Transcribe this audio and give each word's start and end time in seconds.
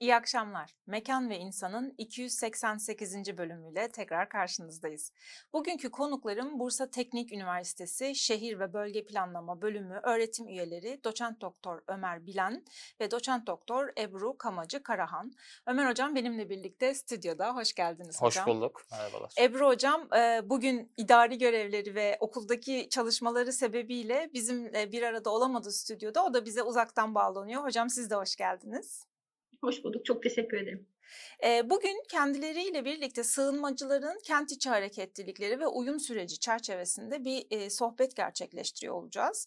İyi 0.00 0.14
akşamlar. 0.14 0.74
Mekan 0.86 1.30
ve 1.30 1.38
İnsan'ın 1.38 1.94
288. 1.98 3.38
bölümüyle 3.38 3.88
tekrar 3.88 4.28
karşınızdayız. 4.28 5.12
Bugünkü 5.52 5.90
konuklarım 5.90 6.58
Bursa 6.58 6.90
Teknik 6.90 7.32
Üniversitesi 7.32 8.14
Şehir 8.14 8.58
ve 8.58 8.72
Bölge 8.72 9.04
Planlama 9.04 9.62
Bölümü 9.62 10.00
öğretim 10.02 10.48
üyeleri 10.48 11.04
Doçent 11.04 11.40
Doktor 11.40 11.82
Ömer 11.88 12.26
Bilen 12.26 12.64
ve 13.00 13.10
Doçent 13.10 13.46
Doktor 13.46 13.88
Ebru 13.98 14.38
Kamacı 14.38 14.82
Karahan. 14.82 15.32
Ömer 15.66 15.90
Hocam 15.90 16.14
benimle 16.14 16.50
birlikte 16.50 16.94
stüdyoda. 16.94 17.54
Hoş 17.54 17.72
geldiniz 17.72 18.22
Hoş 18.22 18.36
hocam. 18.36 18.46
bulduk. 18.46 18.82
Merhabalar. 18.92 19.32
Ebru 19.40 19.66
Hocam 19.66 20.14
e, 20.14 20.40
bugün 20.50 20.92
idari 20.96 21.38
görevleri 21.38 21.94
ve 21.94 22.16
okuldaki 22.20 22.88
çalışmaları 22.90 23.52
sebebiyle 23.52 24.30
bizimle 24.34 24.92
bir 24.92 25.02
arada 25.02 25.30
olamadı 25.30 25.72
stüdyoda. 25.72 26.24
O 26.24 26.34
da 26.34 26.44
bize 26.44 26.62
uzaktan 26.62 27.14
bağlanıyor. 27.14 27.64
Hocam 27.64 27.90
siz 27.90 28.10
de 28.10 28.14
hoş 28.14 28.36
geldiniz. 28.36 29.09
Hoş 29.60 29.84
bulduk. 29.84 30.04
Çok 30.04 30.22
teşekkür 30.22 30.56
ederim. 30.56 30.86
Bugün 31.64 32.02
kendileriyle 32.08 32.84
birlikte 32.84 33.24
sığınmacıların 33.24 34.18
kent 34.24 34.52
içi 34.52 34.68
hareketlilikleri 34.68 35.60
ve 35.60 35.66
uyum 35.66 36.00
süreci 36.00 36.38
çerçevesinde 36.38 37.24
bir 37.24 37.70
sohbet 37.70 38.16
gerçekleştiriyor 38.16 38.94
olacağız. 38.94 39.46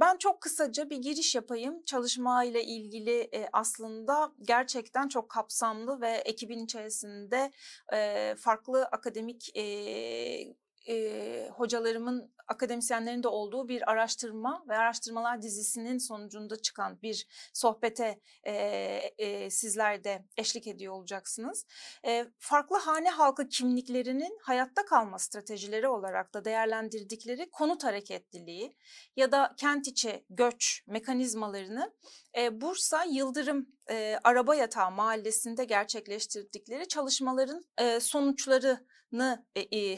Ben 0.00 0.16
çok 0.18 0.40
kısaca 0.40 0.90
bir 0.90 0.96
giriş 0.96 1.34
yapayım. 1.34 1.82
Çalışma 1.84 2.44
ile 2.44 2.64
ilgili 2.64 3.30
aslında 3.52 4.32
gerçekten 4.42 5.08
çok 5.08 5.30
kapsamlı 5.30 6.00
ve 6.00 6.10
ekibin 6.10 6.64
içerisinde 6.64 7.50
farklı 8.36 8.84
akademik 8.84 9.52
e, 10.88 11.48
hocalarımın, 11.52 12.30
akademisyenlerin 12.48 13.22
de 13.22 13.28
olduğu 13.28 13.68
bir 13.68 13.90
araştırma 13.90 14.64
ve 14.68 14.76
araştırmalar 14.76 15.42
dizisinin 15.42 15.98
sonucunda 15.98 16.62
çıkan 16.62 17.02
bir 17.02 17.26
sohbete 17.54 18.20
e, 18.44 18.52
e, 19.18 19.50
sizler 19.50 20.04
de 20.04 20.24
eşlik 20.36 20.66
ediyor 20.66 20.92
olacaksınız. 20.92 21.66
E, 22.06 22.26
farklı 22.38 22.76
hane 22.76 23.10
halkı 23.10 23.48
kimliklerinin 23.48 24.38
hayatta 24.42 24.84
kalma 24.84 25.18
stratejileri 25.18 25.88
olarak 25.88 26.34
da 26.34 26.44
değerlendirdikleri 26.44 27.50
konut 27.50 27.84
hareketliliği 27.84 28.76
ya 29.16 29.32
da 29.32 29.54
kent 29.56 29.88
içi 29.88 30.24
göç 30.30 30.82
mekanizmalarını 30.86 31.92
e, 32.38 32.60
Bursa 32.60 33.04
Yıldırım 33.04 33.66
e, 33.90 34.18
Araba 34.24 34.54
Yatağı 34.54 34.90
Mahallesi'nde 34.90 35.64
gerçekleştirdikleri 35.64 36.88
çalışmaların 36.88 37.62
e, 37.78 38.00
sonuçlarını 38.00 38.80
e, 38.80 38.95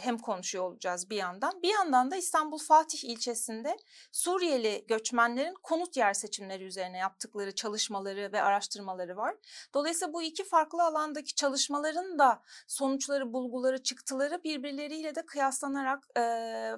hem 0.03 0.19
konuşuyor 0.19 0.65
olacağız 0.65 1.11
bir 1.11 1.17
yandan. 1.17 1.63
Bir 1.63 1.69
yandan 1.69 2.11
da 2.11 2.17
İstanbul 2.17 2.59
Fatih 2.59 3.05
ilçesinde 3.05 3.77
Suriyeli 4.13 4.85
göçmenlerin 4.89 5.55
konut 5.63 5.97
yer 5.97 6.15
seçimleri 6.15 6.65
üzerine 6.65 6.99
yaptıkları 6.99 7.55
çalışmaları 7.55 8.33
ve 8.33 8.43
araştırmaları 8.43 9.17
var. 9.17 9.35
Dolayısıyla 9.75 10.13
bu 10.13 10.23
iki 10.23 10.45
farklı 10.45 10.83
alandaki 10.83 11.35
çalışmaların 11.35 12.19
da 12.19 12.43
sonuçları, 12.67 13.33
bulguları, 13.33 13.83
çıktıları 13.83 14.45
birbirleriyle 14.45 15.15
de 15.15 15.27
kıyaslanarak 15.27 16.09
e, 16.19 16.23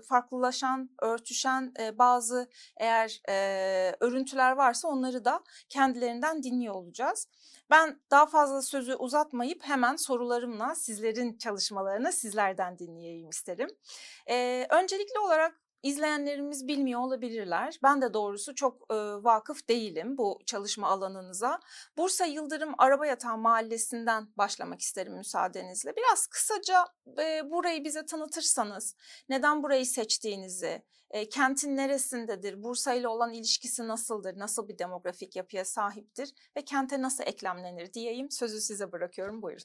farklılaşan, 0.08 0.90
örtüşen 1.02 1.72
e, 1.80 1.98
bazı 1.98 2.48
eğer 2.76 3.20
e, 3.28 3.96
örüntüler 4.00 4.52
varsa 4.52 4.88
onları 4.88 5.24
da 5.24 5.42
kendilerinden 5.68 6.42
dinliyor 6.42 6.74
olacağız. 6.74 7.28
Ben 7.70 8.00
daha 8.10 8.26
fazla 8.26 8.62
sözü 8.62 8.94
uzatmayıp 8.94 9.64
hemen 9.64 9.96
sorularımla 9.96 10.74
sizlerin 10.74 11.38
çalışmalarını 11.38 12.12
sizlerden 12.12 12.78
dinleyeyim 12.78 13.28
isterim. 13.28 13.68
Ee, 14.30 14.66
öncelikli 14.70 15.18
olarak 15.18 15.60
izleyenlerimiz 15.82 16.68
bilmiyor 16.68 17.00
olabilirler. 17.00 17.78
Ben 17.82 18.02
de 18.02 18.14
doğrusu 18.14 18.54
çok 18.54 18.82
e, 18.90 18.94
vakıf 18.96 19.68
değilim 19.68 20.18
bu 20.18 20.38
çalışma 20.46 20.88
alanınıza. 20.88 21.60
Bursa 21.96 22.24
Yıldırım 22.24 22.74
Araba 22.78 23.06
Yatağı 23.06 23.38
Mahallesi'nden 23.38 24.28
başlamak 24.36 24.80
isterim 24.80 25.16
müsaadenizle. 25.16 25.96
Biraz 25.96 26.26
kısaca 26.26 26.84
e, 27.18 27.50
burayı 27.50 27.84
bize 27.84 28.06
tanıtırsanız, 28.06 28.96
neden 29.28 29.62
burayı 29.62 29.86
seçtiğinizi, 29.86 30.82
kentin 31.30 31.76
neresindedir, 31.76 32.62
Bursa 32.62 32.94
ile 32.94 33.08
olan 33.08 33.32
ilişkisi 33.32 33.88
nasıldır, 33.88 34.38
nasıl 34.38 34.68
bir 34.68 34.78
demografik 34.78 35.36
yapıya 35.36 35.64
sahiptir 35.64 36.32
ve 36.56 36.64
kente 36.64 37.02
nasıl 37.02 37.24
eklemlenir 37.24 37.92
diyeyim. 37.92 38.30
Sözü 38.30 38.60
size 38.60 38.92
bırakıyorum, 38.92 39.42
buyurun. 39.42 39.64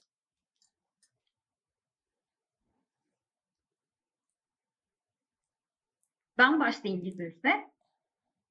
Ben 6.38 6.60
başlayayım 6.60 7.06
izninizle. 7.06 7.72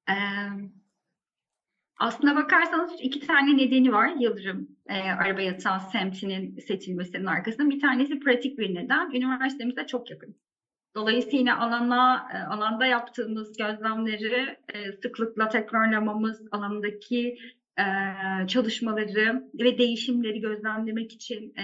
Ee, 0.08 0.14
aslına 1.96 2.36
bakarsanız 2.36 2.92
iki 3.00 3.26
tane 3.26 3.56
nedeni 3.56 3.92
var 3.92 4.08
Yıldırım 4.08 4.76
e, 4.86 4.94
Araba 4.94 5.40
Yatağı 5.40 5.80
semtinin 5.80 6.58
seçilmesinin 6.58 7.26
arkasında. 7.26 7.70
Bir 7.70 7.80
tanesi 7.80 8.20
pratik 8.20 8.58
bir 8.58 8.74
neden. 8.74 9.10
Üniversitemize 9.10 9.86
çok 9.86 10.10
yakın. 10.10 10.36
Dolayısıyla 10.96 11.60
alana, 11.60 12.28
e, 12.34 12.38
alanda 12.38 12.86
yaptığımız 12.86 13.56
gözlemleri 13.56 14.56
e, 14.74 14.92
sıklıkla 14.92 15.48
tekrarlamamız, 15.48 16.42
alandaki 16.50 17.38
e, 17.78 17.84
çalışmaları 18.46 19.50
ve 19.54 19.78
değişimleri 19.78 20.40
gözlemlemek 20.40 21.12
için 21.12 21.54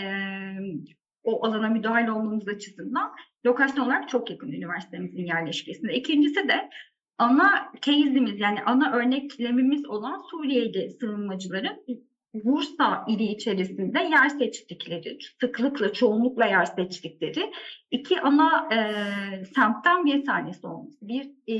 o 1.24 1.46
alana 1.46 1.68
müdahil 1.68 2.08
olmamız 2.08 2.48
açısından 2.48 3.12
lokasyon 3.46 3.84
olarak 3.84 4.08
çok 4.08 4.30
yakın 4.30 4.52
üniversitemizin 4.52 5.24
yerleşkesinde. 5.26 5.94
İkincisi 5.94 6.48
de 6.48 6.70
ana 7.18 7.72
case'imiz 7.82 8.40
yani 8.40 8.62
ana 8.62 8.92
örneklemimiz 8.92 9.86
olan 9.86 10.22
Suriyeli 10.30 10.90
sığınmacıların 10.90 12.09
Bursa 12.34 13.04
ili 13.08 13.24
içerisinde 13.24 14.00
yer 14.00 14.28
seçtikleri, 14.28 15.18
sıklıkla, 15.40 15.92
çoğunlukla 15.92 16.46
yer 16.46 16.64
seçtikleri 16.64 17.52
iki 17.90 18.20
ana 18.20 18.68
e, 18.74 19.44
semtten 19.44 20.04
bir 20.04 20.24
tanesi 20.24 20.66
olmuş. 20.66 20.94
Bir 21.02 21.30
e, 21.48 21.56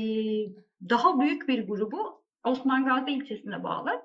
daha 0.89 1.19
büyük 1.19 1.47
bir 1.47 1.67
grubu 1.67 2.23
Osman 2.43 2.85
Gazi 2.85 3.11
ilçesine 3.11 3.63
bağlı 3.63 4.01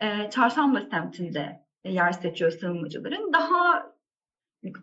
e, 0.00 0.30
Çarşamba 0.30 0.80
semtinde 0.90 1.66
yer 1.84 2.12
seçiyor 2.12 2.50
sığınmacıların. 2.50 3.32
Daha 3.32 3.92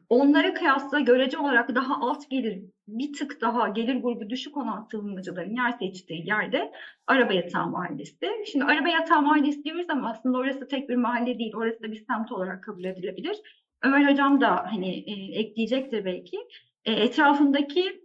onlara 0.09 0.53
kıyasla 0.53 0.99
görece 0.99 1.37
olarak 1.37 1.75
daha 1.75 1.95
alt 2.01 2.29
gelir, 2.29 2.63
bir 2.87 3.13
tık 3.13 3.41
daha 3.41 3.67
gelir 3.67 3.95
grubu 3.95 4.29
düşük 4.29 4.57
olan 4.57 4.87
sığınmacıların 4.91 5.55
yer 5.55 5.71
seçtiği 5.71 6.27
yerde 6.27 6.71
Araba 7.07 7.33
Yatağı 7.33 7.67
Mahallesi. 7.67 8.27
Şimdi 8.51 8.65
Araba 8.65 8.89
Yatağı 8.89 9.21
Mahallesi 9.21 9.63
diyoruz 9.63 9.85
ama 9.89 10.09
aslında 10.09 10.37
orası 10.37 10.67
tek 10.67 10.89
bir 10.89 10.95
mahalle 10.95 11.39
değil, 11.39 11.53
orası 11.55 11.83
da 11.83 11.91
bir 11.91 12.05
semt 12.05 12.31
olarak 12.31 12.63
kabul 12.63 12.83
edilebilir. 12.83 13.41
Ömer 13.83 14.11
Hocam 14.11 14.41
da 14.41 14.65
hani 14.71 14.89
e, 14.89 15.39
ekleyecektir 15.39 16.05
belki. 16.05 16.37
E, 16.85 16.91
etrafındaki 16.91 18.03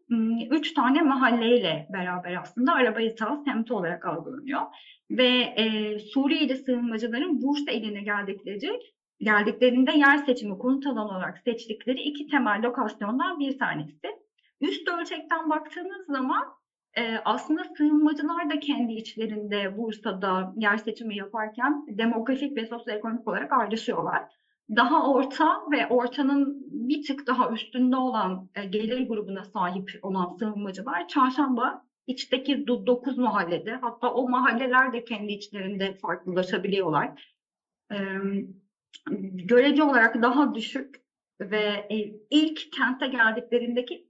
üç 0.51 0.75
tane 0.75 1.03
mahalleyle 1.03 1.89
beraber 1.93 2.37
aslında 2.43 2.73
Araba 2.73 3.01
Yatağı 3.01 3.45
semti 3.45 3.73
olarak 3.73 4.07
algılanıyor. 4.07 4.61
Ve 5.11 5.29
e, 5.29 5.99
Suriyeli 5.99 6.57
sığınmacıların 6.57 7.43
Bursa 7.43 7.73
iline 7.73 8.03
geldikleri 8.03 8.81
geldiklerinde 9.21 9.93
yer 9.93 10.17
seçimi 10.19 10.59
konut 10.59 10.87
alanı 10.87 11.09
olarak 11.09 11.39
seçtikleri 11.39 12.01
iki 12.01 12.27
temel 12.27 12.63
lokasyondan 12.63 13.39
bir 13.39 13.59
tanesi. 13.59 14.09
Üst 14.61 14.89
ölçekten 14.89 15.51
baktığınız 15.51 16.07
zaman 16.07 16.45
e, 16.97 17.17
aslında 17.25 17.65
sığınmacılar 17.65 18.51
da 18.51 18.61
kendi 18.61 18.93
içlerinde 18.93 19.79
Bursa'da 19.79 20.55
yer 20.57 20.77
seçimi 20.77 21.17
yaparken 21.17 21.87
demografik 21.89 22.57
ve 22.57 22.67
sosyoekonomik 22.67 23.29
olarak 23.29 23.53
ayrışıyorlar. 23.53 24.23
Daha 24.77 25.13
orta 25.13 25.61
ve 25.71 25.87
ortanın 25.87 26.67
bir 26.71 27.07
tık 27.07 27.27
daha 27.27 27.51
üstünde 27.51 27.97
olan 27.97 28.49
e, 28.55 28.65
gelir 28.65 29.09
grubuna 29.09 29.45
sahip 29.45 29.91
olan 30.03 30.37
sığınmacılar 30.39 31.09
çarşamba 31.09 31.85
içteki 32.07 32.67
9 32.67 33.19
mahallede 33.19 33.73
hatta 33.73 34.13
o 34.15 34.29
mahalleler 34.29 34.93
de 34.93 35.05
kendi 35.05 35.33
içlerinde 35.33 35.95
farklılaşabiliyorlar. 35.95 37.35
Evet 37.91 38.45
görece 39.33 39.83
olarak 39.83 40.23
daha 40.23 40.55
düşük 40.55 41.01
ve 41.41 41.87
e, 41.91 41.97
ilk 42.31 42.73
kente 42.73 43.07
geldiklerindeki 43.07 44.09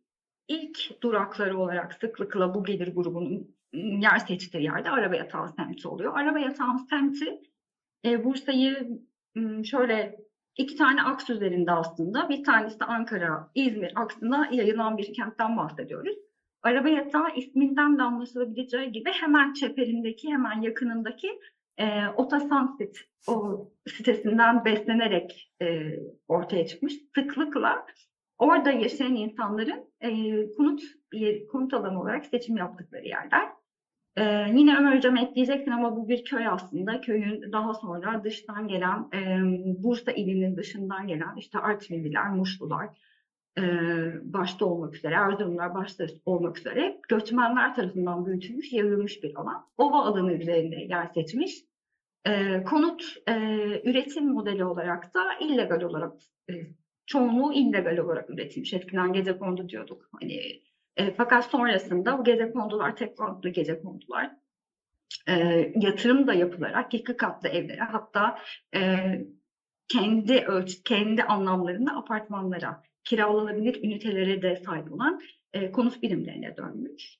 ilk 0.49 1.03
durakları 1.03 1.59
olarak 1.59 1.95
sıklıkla 1.95 2.55
bu 2.55 2.65
gelir 2.65 2.95
grubunun 2.95 3.57
yer 3.73 4.19
seçtiği 4.19 4.65
yerde 4.65 4.91
araba 4.91 5.17
yatağı 5.17 5.49
semti 5.49 5.89
oluyor. 5.89 6.17
Araba 6.17 6.39
yatağı 6.39 6.79
semti 6.79 7.41
e, 8.05 8.25
Bursa'yı 8.25 9.01
şöyle 9.65 10.17
iki 10.57 10.77
tane 10.77 11.03
aks 11.03 11.31
üzerinde 11.31 11.73
aslında. 11.73 12.29
Bir 12.29 12.45
tanesi 12.45 12.85
Ankara, 12.85 13.51
İzmir 13.55 13.93
aksına 13.97 14.49
yayılan 14.53 14.99
bir 14.99 15.13
kentten 15.15 15.57
bahsediyoruz. 15.57 16.17
Araba 16.63 16.89
yatağı 16.89 17.35
isminden 17.37 17.99
de 17.99 18.03
anlaşılabileceği 18.03 18.93
gibi 18.93 19.11
hemen 19.11 19.53
çeperindeki, 19.53 20.29
hemen 20.33 20.61
yakınındaki 20.61 21.41
e, 21.79 22.09
Otasansit 22.17 22.99
o 23.29 23.69
sitesinden 23.87 24.65
beslenerek 24.65 25.53
e, 25.63 25.97
ortaya 26.29 26.67
çıkmış. 26.67 26.95
Sıklıkla 27.15 27.87
orada 28.39 28.71
yaşayan 28.71 29.15
insanların 29.15 29.85
e, 30.01 30.11
konut 30.53 30.83
bir 31.13 31.47
konut 31.47 31.75
alanı 31.75 32.01
olarak 32.01 32.27
seçim 32.27 32.57
yaptıkları 32.57 33.07
yerler. 33.07 33.59
Ee, 34.19 34.47
yine 34.55 34.77
Ömer 34.79 34.97
Hocam 34.97 35.17
ekleyeceksin 35.17 35.71
ama 35.71 35.97
bu 35.97 36.09
bir 36.09 36.25
köy 36.25 36.47
aslında. 36.47 37.01
Köyün 37.01 37.53
daha 37.53 37.75
sonra 37.75 38.25
dıştan 38.25 38.69
gelen, 38.69 39.09
e, 39.15 39.41
Bursa 39.83 40.13
ilinin 40.13 40.57
dışından 40.57 41.09
gelen 41.09 41.37
işte 41.37 41.59
Artvinliler, 41.59 42.31
Muşlular 42.31 42.89
e, 43.59 43.63
başta 44.23 44.65
olmak 44.65 44.95
üzere, 44.95 45.15
Erzurumlar 45.15 45.75
başta 45.75 46.07
olmak 46.27 46.59
üzere 46.59 47.01
göçmenler 47.09 47.75
tarafından 47.75 48.27
büyütülmüş, 48.27 48.73
yayılmış 48.73 49.23
bir 49.23 49.35
alan. 49.37 49.67
Ova 49.79 50.05
alanı 50.05 50.33
üzerinde 50.33 50.77
yer 50.77 51.07
seçmiş. 51.15 51.68
E, 52.27 52.63
konut 52.65 53.17
e, 53.29 53.33
üretim 53.85 54.33
modeli 54.33 54.65
olarak 54.65 55.15
da 55.15 55.39
illegal 55.41 55.83
olarak, 55.83 56.13
e, 56.51 56.53
çoğunluğu 57.07 57.53
illegal 57.53 57.99
olarak 57.99 58.31
üretilmiş. 58.31 58.73
Eskiden 58.73 59.13
gece 59.13 59.39
kondu 59.39 59.69
diyorduk. 59.69 60.09
Hani 60.21 60.63
e, 60.97 61.15
fakat 61.15 61.45
sonrasında 61.45 62.19
bu 62.19 62.25
gece 62.25 62.53
kondular 62.53 62.97
tek 62.97 63.17
konutlu 63.17 63.53
gece 63.53 63.83
kondular 63.83 64.31
e, 65.29 65.35
yatırım 65.77 66.27
da 66.27 66.35
yapılarak 66.35 66.95
iki 66.95 67.17
katlı 67.17 67.49
evlere 67.49 67.81
hatta 67.81 68.39
e, 68.75 68.81
kendi 69.89 70.39
ölç 70.39 70.83
kendi 70.85 71.23
anlamlarında 71.23 71.97
apartmanlara 71.97 72.83
kiralanabilir 73.05 73.85
ünitelere 73.85 74.43
de 74.43 74.57
sahip 74.57 74.93
olan 74.93 75.21
e, 75.53 75.73
konut 75.73 76.03
birimlerine 76.03 76.57
dönmüş. 76.57 77.19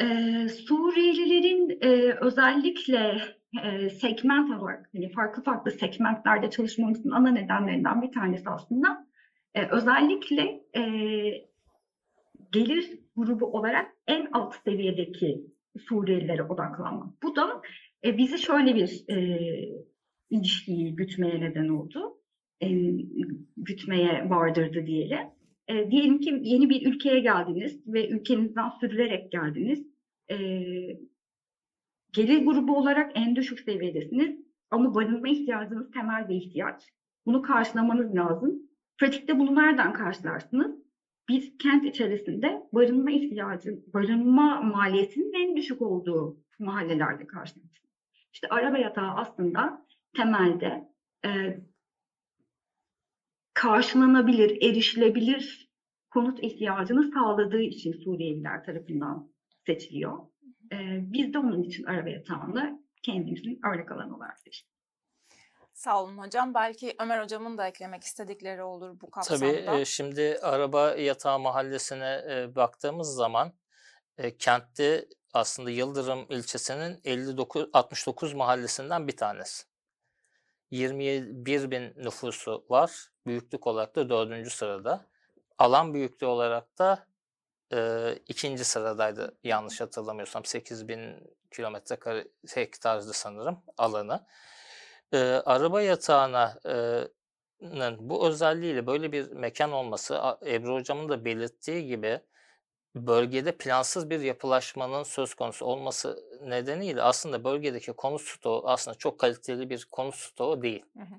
E, 0.00 0.06
Suriyelilerin 0.48 1.78
e, 1.80 2.12
özellikle 2.20 3.20
e, 3.64 3.90
segment 3.90 4.60
olarak 4.60 4.90
hani 4.92 5.12
farklı 5.12 5.42
farklı 5.42 5.70
segmentlerde 5.70 6.50
çalışmamızın 6.50 7.10
ana 7.10 7.30
nedenlerinden 7.30 8.02
bir 8.02 8.12
tanesi 8.12 8.50
aslında 8.50 9.06
e, 9.54 9.66
özellikle 9.66 10.60
e, 10.76 10.82
gelir 12.52 12.98
grubu 13.16 13.46
olarak 13.46 13.92
en 14.06 14.28
alt 14.32 14.54
seviyedeki 14.64 15.52
Suriyelilere 15.78 16.42
odaklanmak. 16.42 17.22
Bu 17.22 17.36
da 17.36 17.62
e, 18.04 18.18
bizi 18.18 18.38
şöyle 18.38 18.74
bir 18.74 19.04
e, 19.08 19.38
ilişkiyi 20.30 20.96
gütmeye 20.96 21.40
neden 21.40 21.68
oldu. 21.68 22.18
E, 22.62 22.68
gütmeye 23.56 24.30
vardırdı 24.30 24.86
diyelim. 24.86 25.18
E, 25.68 25.90
diyelim 25.90 26.20
ki 26.20 26.40
yeni 26.42 26.70
bir 26.70 26.86
ülkeye 26.86 27.20
geldiniz 27.20 27.86
ve 27.86 28.08
ülkenizden 28.08 28.68
sürülerek 28.80 29.32
geldiniz. 29.32 29.86
E, 30.30 30.36
gelir 32.12 32.44
grubu 32.44 32.76
olarak 32.76 33.12
en 33.14 33.36
düşük 33.36 33.60
seviyedesiniz 33.60 34.40
ama 34.70 34.94
barınma 34.94 35.28
ihtiyacınız 35.28 35.90
temel 35.90 36.28
bir 36.28 36.34
ihtiyaç. 36.34 36.88
Bunu 37.26 37.42
karşılamanız 37.42 38.14
lazım. 38.14 38.62
Pratikte 38.98 39.38
bunu 39.38 39.54
nereden 39.54 39.92
karşılarsınız? 39.92 40.82
bir 41.28 41.58
kent 41.58 41.84
içerisinde 41.84 42.62
barınma 42.72 43.10
ihtiyacı, 43.10 43.82
barınma 43.94 44.60
maliyetinin 44.60 45.32
en 45.32 45.56
düşük 45.56 45.82
olduğu 45.82 46.38
mahallelerde 46.58 47.26
karşılaştık. 47.26 47.84
İşte 48.32 48.48
araba 48.48 48.78
yatağı 48.78 49.10
aslında 49.14 49.86
temelde 50.16 50.88
e, 51.24 51.60
karşılanabilir, 53.54 54.62
erişilebilir 54.62 55.70
konut 56.10 56.44
ihtiyacını 56.44 57.12
sağladığı 57.12 57.62
için 57.62 57.92
Suriyeliler 57.92 58.64
tarafından 58.64 59.32
seçiliyor. 59.66 60.18
E, 60.72 60.76
biz 61.12 61.34
de 61.34 61.38
onun 61.38 61.62
için 61.62 61.84
araba 61.84 62.08
yatağını 62.08 62.82
kendimizin 63.02 63.60
örnek 63.66 63.92
alanı 63.92 64.16
olarak 64.16 64.40
seçtik. 64.40 64.72
Sağ 65.72 66.02
olun 66.02 66.18
hocam. 66.18 66.54
Belki 66.54 66.94
Ömer 67.00 67.22
hocamın 67.22 67.58
da 67.58 67.66
eklemek 67.66 68.02
istedikleri 68.02 68.62
olur 68.62 69.00
bu 69.00 69.10
kapsamda. 69.10 69.40
Tabii 69.40 69.80
e, 69.80 69.84
şimdi 69.84 70.38
araba 70.42 70.94
yatağı 70.94 71.38
mahallesine 71.38 72.24
e, 72.30 72.54
baktığımız 72.54 73.14
zaman 73.14 73.52
e, 74.18 74.36
kentte 74.36 75.08
aslında 75.34 75.70
Yıldırım 75.70 76.26
ilçesinin 76.28 77.00
59 77.04 77.68
69 77.72 78.34
mahallesinden 78.34 79.08
bir 79.08 79.16
tanesi. 79.16 79.64
21 80.70 81.70
bin 81.70 81.94
nüfusu 81.96 82.64
var. 82.68 83.08
Büyüklük 83.26 83.66
olarak 83.66 83.96
da 83.96 84.08
dördüncü 84.08 84.50
sırada. 84.50 85.06
Alan 85.58 85.94
büyüklüğü 85.94 86.26
olarak 86.26 86.78
da 86.78 87.06
e, 87.72 88.12
ikinci 88.28 88.64
sıradaydı 88.64 89.38
yanlış 89.44 89.80
hatırlamıyorsam. 89.80 90.44
8 90.44 90.88
bin 90.88 91.32
kilometre 91.50 91.96
kare 91.96 92.28
hektardı 92.54 93.12
sanırım 93.12 93.58
alanı 93.78 94.26
e, 95.12 95.18
araba 95.22 95.82
yatağına 95.82 96.58
e, 96.66 97.04
bu 97.98 98.28
özelliğiyle 98.28 98.86
böyle 98.86 99.12
bir 99.12 99.30
mekan 99.30 99.72
olması 99.72 100.20
Ebru 100.46 100.74
Hocam'ın 100.74 101.08
da 101.08 101.24
belirttiği 101.24 101.86
gibi 101.86 102.20
bölgede 102.94 103.56
plansız 103.56 104.10
bir 104.10 104.20
yapılaşmanın 104.20 105.02
söz 105.02 105.34
konusu 105.34 105.66
olması 105.66 106.24
nedeniyle 106.42 107.02
aslında 107.02 107.44
bölgedeki 107.44 107.92
konut 107.92 108.20
stoğu 108.20 108.62
aslında 108.68 108.98
çok 108.98 109.18
kaliteli 109.18 109.70
bir 109.70 109.88
konut 109.90 110.14
stoğu 110.14 110.62
değil. 110.62 110.84
Hı 110.96 111.02
hı. 111.02 111.14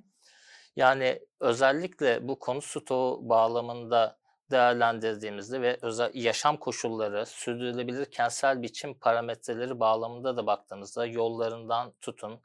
Yani 0.75 1.19
özellikle 1.39 2.27
bu 2.27 2.39
konut 2.39 2.63
stoğu 2.63 3.29
bağlamında 3.29 4.19
değerlendirdiğimizde 4.53 5.61
ve 5.61 5.77
özel 5.81 6.11
yaşam 6.13 6.57
koşulları, 6.57 7.25
sürdürülebilir 7.25 8.05
kentsel 8.05 8.61
biçim 8.61 8.94
parametreleri 8.94 9.79
bağlamında 9.79 10.38
da 10.38 10.47
baktığımızda 10.47 11.05
yollarından 11.05 11.94
tutun, 12.01 12.39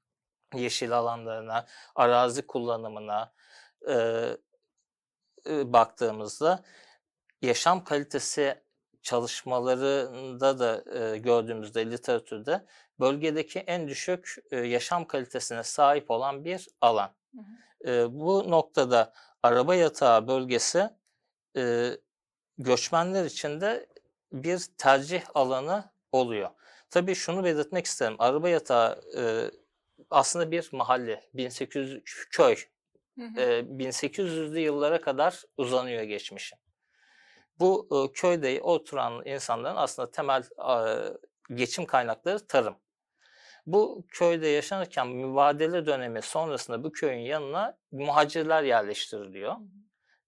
yeşil 0.54 0.92
alanlarına, 0.92 1.66
arazi 1.94 2.46
kullanımına 2.46 3.32
e, 3.88 3.94
e, 5.46 5.72
baktığımızda 5.72 6.62
yaşam 7.42 7.84
kalitesi 7.84 8.62
çalışmalarında 9.02 10.58
da 10.58 10.98
e, 10.98 11.18
gördüğümüzde 11.18 11.90
literatürde 11.90 12.66
bölgedeki 13.00 13.58
en 13.58 13.88
düşük 13.88 14.36
e, 14.50 14.56
yaşam 14.56 15.06
kalitesine 15.06 15.62
sahip 15.62 16.10
olan 16.10 16.44
bir 16.44 16.68
alan. 16.80 17.10
Hı 17.34 17.40
hı. 17.40 17.90
E, 17.90 18.12
bu 18.12 18.50
noktada 18.50 19.12
araba 19.42 19.74
yatağı 19.74 20.28
bölgesi 20.28 20.90
e, 21.58 21.96
göçmenler 22.58 23.24
için 23.24 23.60
de 23.60 23.86
bir 24.32 24.58
tercih 24.78 25.22
alanı 25.34 25.84
oluyor. 26.12 26.50
Tabii 26.90 27.14
şunu 27.14 27.44
belirtmek 27.44 27.86
isterim. 27.86 28.16
Araba 28.18 28.48
yatağı 28.48 29.00
e, 29.16 29.50
aslında 30.10 30.50
bir 30.50 30.68
mahalle, 30.72 31.22
1800 31.34 32.02
köy. 32.30 32.56
Hı 33.18 33.24
hı. 33.24 33.40
E, 33.40 33.60
1800'lü 33.60 34.58
yıllara 34.58 35.00
kadar 35.00 35.42
uzanıyor 35.56 36.02
geçmişi. 36.02 36.56
Bu 37.58 37.88
e, 37.92 38.12
köyde 38.12 38.60
oturan 38.62 39.26
insanların 39.26 39.76
aslında 39.76 40.10
temel 40.10 40.42
e, 40.42 41.54
geçim 41.54 41.86
kaynakları 41.86 42.46
tarım. 42.46 42.76
Bu 43.66 44.04
köyde 44.08 44.48
yaşanırken 44.48 45.08
mübadele 45.08 45.86
dönemi 45.86 46.22
sonrasında 46.22 46.84
bu 46.84 46.92
köyün 46.92 47.18
yanına 47.18 47.78
muhacirler 47.92 48.62
yerleştiriliyor 48.62 49.56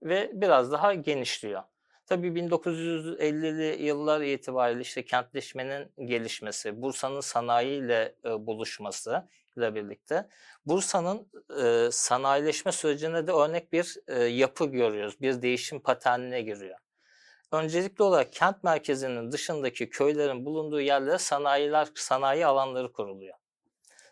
ve 0.03 0.31
biraz 0.35 0.73
daha 0.73 0.95
genişliyor. 0.95 1.63
Tabii 2.07 2.27
1950'li 2.27 3.83
yıllar 3.83 4.21
itibariyle 4.21 4.81
işte 4.81 5.05
kentleşmenin 5.05 5.93
gelişmesi, 6.05 6.83
Bursa'nın 6.83 7.21
sanayiyle 7.21 8.15
e, 8.25 8.47
buluşması 8.47 9.29
ile 9.57 9.75
birlikte 9.75 10.29
Bursa'nın 10.67 11.29
e, 11.63 11.91
sanayileşme 11.91 12.73
sürecine 12.73 13.27
de 13.27 13.33
örnek 13.33 13.73
bir 13.73 13.97
e, 14.09 14.23
yapı 14.23 14.67
görüyoruz. 14.67 15.21
Bir 15.21 15.43
değişim 15.43 15.81
paternine 15.81 16.43
giriyor. 16.43 16.79
Öncelikli 17.53 18.03
olarak 18.03 18.33
kent 18.33 18.65
merkezinin 18.65 19.33
dışındaki 19.33 19.91
köylerin 19.91 20.45
bulunduğu 20.45 20.81
yerlere 20.81 21.19
sanayiler, 21.19 21.89
sanayi 21.95 22.47
alanları 22.47 22.93
kuruluyor. 22.93 23.35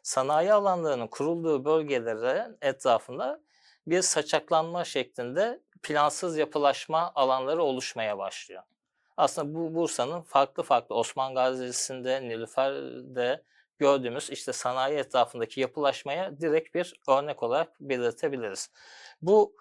Sanayi 0.03 0.53
alanlarının 0.53 1.07
kurulduğu 1.07 1.65
bölgelerin 1.65 2.57
etrafında 2.63 3.41
bir 3.87 4.03
saçaklanma 4.03 4.85
şeklinde 4.85 5.61
plansız 5.83 6.39
yapılaşma 6.39 7.13
alanları 7.15 7.63
oluşmaya 7.63 8.19
başlıyor. 8.19 8.63
Aslında 9.17 9.55
bu 9.55 9.75
Bursa'nın 9.75 10.21
farklı 10.21 10.63
farklı 10.63 10.95
Osman 10.95 11.35
Gazi'sinde, 11.35 12.23
Nilüfer'de 12.23 13.43
gördüğümüz 13.79 14.31
işte 14.31 14.53
sanayi 14.53 14.99
etrafındaki 14.99 15.61
yapılaşmaya 15.61 16.41
direkt 16.41 16.75
bir 16.75 17.01
örnek 17.09 17.43
olarak 17.43 17.81
belirtebiliriz. 17.81 18.71
Bu 19.23 19.55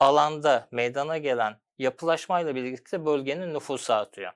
alanda 0.00 0.68
meydana 0.70 1.18
gelen 1.18 1.60
yapılaşmayla 1.78 2.54
birlikte 2.54 3.06
bölgenin 3.06 3.54
nüfusu 3.54 3.94
artıyor. 3.94 4.32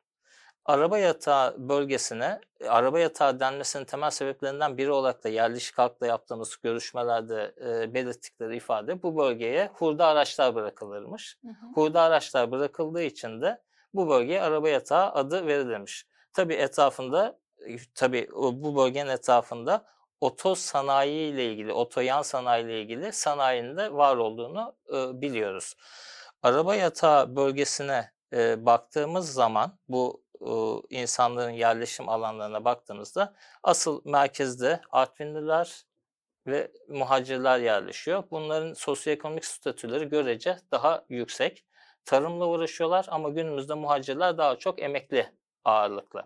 Araba 0.67 0.99
yatağı 0.99 1.69
bölgesine, 1.69 2.41
araba 2.69 2.99
yatağı 2.99 3.41
denmesinin 3.41 3.85
temel 3.85 4.11
sebeplerinden 4.11 4.79
biri 4.79 4.91
olarak 4.91 5.25
da 5.25 5.29
yerleşik 5.29 5.79
halkla 5.79 6.07
yaptığımız 6.07 6.57
görüşmelerde 6.63 7.55
e, 7.61 7.95
belirttikleri 7.95 8.57
ifade 8.57 9.03
bu 9.03 9.17
bölgeye 9.17 9.71
hurda 9.75 10.07
araçlar 10.07 10.55
bırakılırmış. 10.55 11.39
Hı 11.43 11.49
hı. 11.49 11.55
Hurda 11.75 12.03
araçlar 12.03 12.51
bırakıldığı 12.51 13.03
için 13.03 13.41
de 13.41 13.63
bu 13.95 14.09
bölgeye 14.09 14.43
araba 14.43 14.69
yatağı 14.69 15.13
adı 15.13 15.47
verilmiş. 15.47 16.07
Tabi 16.33 16.55
etrafında, 16.55 17.39
tabi 17.95 18.29
bu 18.35 18.77
bölgenin 18.77 19.11
etrafında 19.11 19.85
oto 20.21 20.55
sanayi 20.55 21.33
ile 21.33 21.53
ilgili, 21.53 21.73
otoyan 21.73 22.23
sanayi 22.23 22.65
ile 22.65 22.81
ilgili 22.81 23.13
sanayinin 23.13 23.77
de 23.77 23.93
var 23.93 24.17
olduğunu 24.17 24.77
e, 24.89 25.21
biliyoruz. 25.21 25.75
Araba 26.43 26.75
yatağı 26.75 27.37
bölgesine 27.37 28.11
e, 28.33 28.67
baktığımız 28.67 29.33
zaman 29.33 29.79
bu 29.89 30.23
e, 30.26 30.26
insanların 30.91 31.51
yerleşim 31.51 32.09
alanlarına 32.09 32.65
baktığımızda 32.65 33.35
asıl 33.63 34.01
merkezde 34.05 34.81
Artvinliler 34.93 35.85
ve 36.47 36.73
muhacirler 36.89 37.59
yerleşiyor. 37.59 38.25
Bunların 38.31 38.73
sosyoekonomik 38.73 39.45
statüleri 39.45 40.09
görece 40.09 40.59
daha 40.73 41.05
yüksek. 41.09 41.65
Tarımla 42.05 42.47
uğraşıyorlar 42.47 43.07
ama 43.09 43.29
günümüzde 43.29 43.75
muhacirler 43.75 44.39
daha 44.39 44.57
çok 44.57 44.83
emekli 44.83 45.33
ağırlıklı. 45.65 46.25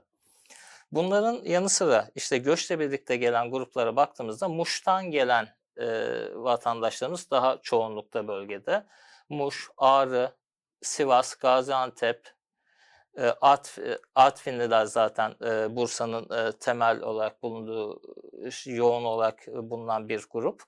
Bunların 0.92 1.40
yanı 1.44 1.68
sıra 1.68 2.10
işte 2.14 2.38
göçle 2.38 2.78
birlikte 2.78 3.16
gelen 3.16 3.50
gruplara 3.50 3.96
baktığımızda 3.96 4.48
Muş'tan 4.48 5.10
gelen 5.10 5.48
e, 5.76 5.86
vatandaşlarımız 6.34 7.30
daha 7.30 7.58
çoğunlukta 7.62 8.28
bölgede. 8.28 8.86
Muş, 9.28 9.70
Ağrı, 9.76 10.32
Sivas, 10.82 11.34
Gaziantep, 11.34 12.34
e, 13.18 13.34
Artv, 13.40 13.82
e, 13.82 13.98
Artvinliler 14.14 14.84
zaten 14.84 15.34
Bursa'nın 15.76 16.52
temel 16.52 17.00
olarak 17.00 17.42
bulunduğu, 17.42 18.00
e, 18.66 18.70
yoğun 18.70 19.04
olarak 19.04 19.46
bulunan 19.46 20.08
bir 20.08 20.26
grup. 20.30 20.62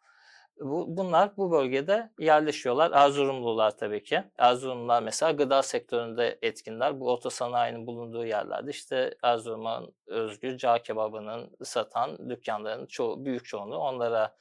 Bu, 0.60 0.96
bunlar 0.96 1.36
bu 1.36 1.50
bölgede 1.50 2.10
yerleşiyorlar. 2.18 2.90
Erzurumlular 2.94 3.76
tabii 3.76 4.02
ki. 4.02 4.24
Erzurumlular 4.38 5.02
mesela 5.02 5.32
gıda 5.32 5.62
sektöründe 5.62 6.38
etkinler. 6.42 7.00
Bu 7.00 7.10
otosanayinin 7.12 7.86
bulunduğu 7.86 8.26
yerlerde 8.26 8.70
işte 8.70 9.14
Erzurum'un 9.22 9.94
özgü 10.06 10.58
cağ 10.58 10.82
kebabının 10.82 11.56
satan 11.64 12.30
dükkanların 12.30 12.86
çoğu, 12.86 13.24
büyük 13.24 13.44
çoğunluğu 13.44 13.76
onlara 13.76 14.34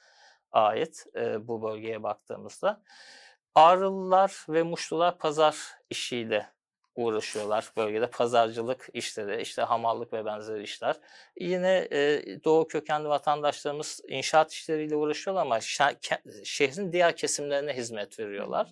ait 0.52 1.06
bu 1.38 1.62
bölgeye 1.62 2.02
baktığımızda. 2.02 2.82
Ağrılılar 3.54 4.46
ve 4.48 4.62
Muşlular 4.62 5.18
pazar 5.18 5.56
işiyle 5.90 6.46
uğraşıyorlar 6.94 7.72
bölgede. 7.76 8.10
Pazarcılık 8.10 8.88
işleri, 8.92 9.42
işte 9.42 9.62
hamallık 9.62 10.12
ve 10.12 10.24
benzeri 10.24 10.62
işler. 10.62 10.96
Yine 11.40 11.88
e, 11.92 12.22
doğu 12.44 12.68
kökenli 12.68 13.08
vatandaşlarımız 13.08 14.00
inşaat 14.08 14.52
işleriyle 14.52 14.96
uğraşıyorlar 14.96 15.42
ama 15.42 15.60
şehrin 16.44 16.92
diğer 16.92 17.16
kesimlerine 17.16 17.76
hizmet 17.76 18.18
veriyorlar. 18.18 18.70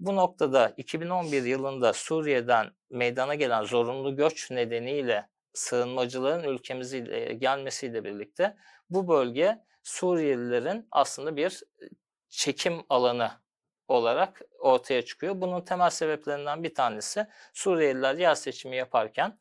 Bu 0.00 0.16
noktada 0.16 0.74
2011 0.76 1.42
yılında 1.42 1.92
Suriye'den 1.92 2.70
meydana 2.90 3.34
gelen 3.34 3.64
zorunlu 3.64 4.16
göç 4.16 4.50
nedeniyle 4.50 5.28
sığınmacıların 5.52 6.44
ülkemize 6.44 6.98
gelmesiyle 7.38 8.04
birlikte 8.04 8.56
bu 8.90 9.08
bölge 9.08 9.58
Suriyelilerin 9.82 10.88
aslında 10.90 11.36
bir 11.36 11.62
çekim 12.28 12.82
alanı 12.88 13.30
olarak 13.88 14.42
ortaya 14.58 15.04
çıkıyor. 15.04 15.40
Bunun 15.40 15.60
temel 15.60 15.90
sebeplerinden 15.90 16.64
bir 16.64 16.74
tanesi 16.74 17.26
Suriyeliler 17.52 18.14
yer 18.14 18.34
seçimi 18.34 18.76
yaparken 18.76 19.38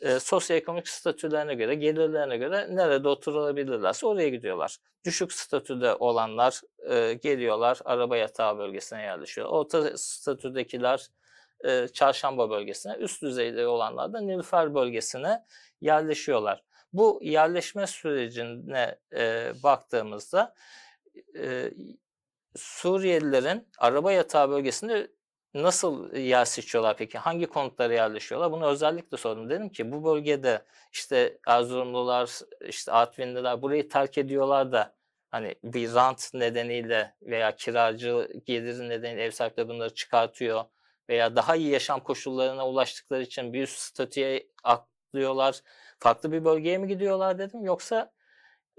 e, 0.00 0.20
sosyoekonomik 0.20 0.88
statülerine 0.88 1.54
göre, 1.54 1.74
gelirlerine 1.74 2.36
göre 2.36 2.66
nerede 2.70 3.08
oturulabilirlerse 3.08 4.06
oraya 4.06 4.28
gidiyorlar. 4.28 4.76
Düşük 5.04 5.32
statüde 5.32 5.94
olanlar 5.94 6.60
e, 6.90 7.12
geliyorlar, 7.12 7.78
araba 7.84 8.16
yatağı 8.16 8.58
bölgesine 8.58 9.02
yerleşiyor. 9.02 9.48
Orta 9.48 9.98
statüdekiler 9.98 11.06
e, 11.64 11.88
çarşamba 11.88 12.50
bölgesine, 12.50 12.94
üst 12.94 13.22
düzeyde 13.22 13.66
olanlar 13.66 14.12
da 14.12 14.20
Nilüfer 14.20 14.74
bölgesine 14.74 15.44
yerleşiyorlar. 15.80 16.62
Bu 16.92 17.20
yerleşme 17.22 17.86
sürecine 17.86 18.98
e, 19.16 19.52
baktığımızda 19.62 20.54
e, 21.38 21.70
Suriyelilerin 22.56 23.68
araba 23.78 24.12
yatağı 24.12 24.50
bölgesinde 24.50 25.10
nasıl 25.54 26.14
yer 26.14 26.44
seçiyorlar 26.44 26.96
peki? 26.96 27.18
Hangi 27.18 27.46
konutlara 27.46 27.94
yerleşiyorlar? 27.94 28.52
Bunu 28.52 28.66
özellikle 28.66 29.16
sordum. 29.16 29.50
Dedim 29.50 29.68
ki 29.68 29.92
bu 29.92 30.04
bölgede 30.04 30.62
işte 30.92 31.38
Erzurumlular, 31.46 32.30
işte 32.68 32.92
Artvinliler 32.92 33.62
burayı 33.62 33.88
terk 33.88 34.18
ediyorlar 34.18 34.72
da 34.72 34.96
hani 35.30 35.54
bir 35.64 35.94
rant 35.94 36.34
nedeniyle 36.34 37.14
veya 37.22 37.56
kiracı 37.56 38.28
geliri 38.46 38.88
nedeniyle 38.88 39.24
ev 39.24 39.30
sahipleri 39.30 39.68
bunları 39.68 39.94
çıkartıyor 39.94 40.64
veya 41.08 41.36
daha 41.36 41.56
iyi 41.56 41.70
yaşam 41.70 42.00
koşullarına 42.00 42.68
ulaştıkları 42.68 43.22
için 43.22 43.52
bir 43.52 43.62
üst 43.62 43.78
statüye 43.78 44.46
atlıyorlar. 44.64 45.60
Farklı 45.98 46.32
bir 46.32 46.44
bölgeye 46.44 46.78
mi 46.78 46.88
gidiyorlar 46.88 47.38
dedim 47.38 47.64
yoksa 47.64 48.12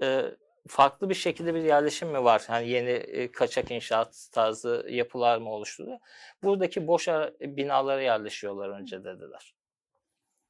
e, 0.02 0.24
farklı 0.68 1.08
bir 1.08 1.14
şekilde 1.14 1.54
bir 1.54 1.62
yerleşim 1.62 2.08
mi 2.08 2.24
var? 2.24 2.44
Hani 2.46 2.68
yeni 2.68 2.90
e, 2.90 3.32
kaçak 3.32 3.70
inşaat 3.70 4.28
tarzı 4.32 4.86
yapılar 4.88 5.38
mı 5.38 5.50
oluşturuyor? 5.50 5.98
Buradaki 6.42 6.86
boş 6.86 7.08
ara- 7.08 7.32
binalara 7.40 8.02
yerleşiyorlar 8.02 8.68
önce 8.68 9.04
dediler. 9.04 9.54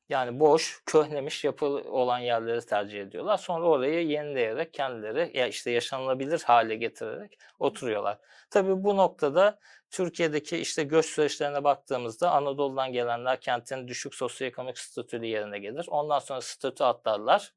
Yani 0.08 0.40
boş, 0.40 0.82
köhnemiş 0.86 1.44
yapı 1.44 1.66
olan 1.66 2.18
yerleri 2.18 2.66
tercih 2.66 3.02
ediyorlar. 3.02 3.38
Sonra 3.38 3.64
orayı 3.66 4.06
yenileyerek 4.06 4.74
kendileri 4.74 5.38
ya 5.38 5.46
işte 5.46 5.70
yaşanılabilir 5.70 6.42
hale 6.42 6.76
getirerek 6.76 7.38
oturuyorlar. 7.58 8.18
Tabii 8.50 8.84
bu 8.84 8.96
noktada 8.96 9.58
Türkiye'deki 9.90 10.58
işte 10.58 10.84
göç 10.84 11.06
süreçlerine 11.06 11.64
baktığımızda 11.64 12.30
Anadolu'dan 12.30 12.92
gelenler 12.92 13.40
kentin 13.40 13.88
düşük 13.88 14.14
sosyoekonomik 14.14 14.78
statülü 14.78 15.26
yerine 15.26 15.58
gelir. 15.58 15.86
Ondan 15.88 16.18
sonra 16.18 16.40
statü 16.40 16.84
atlarlar 16.84 17.52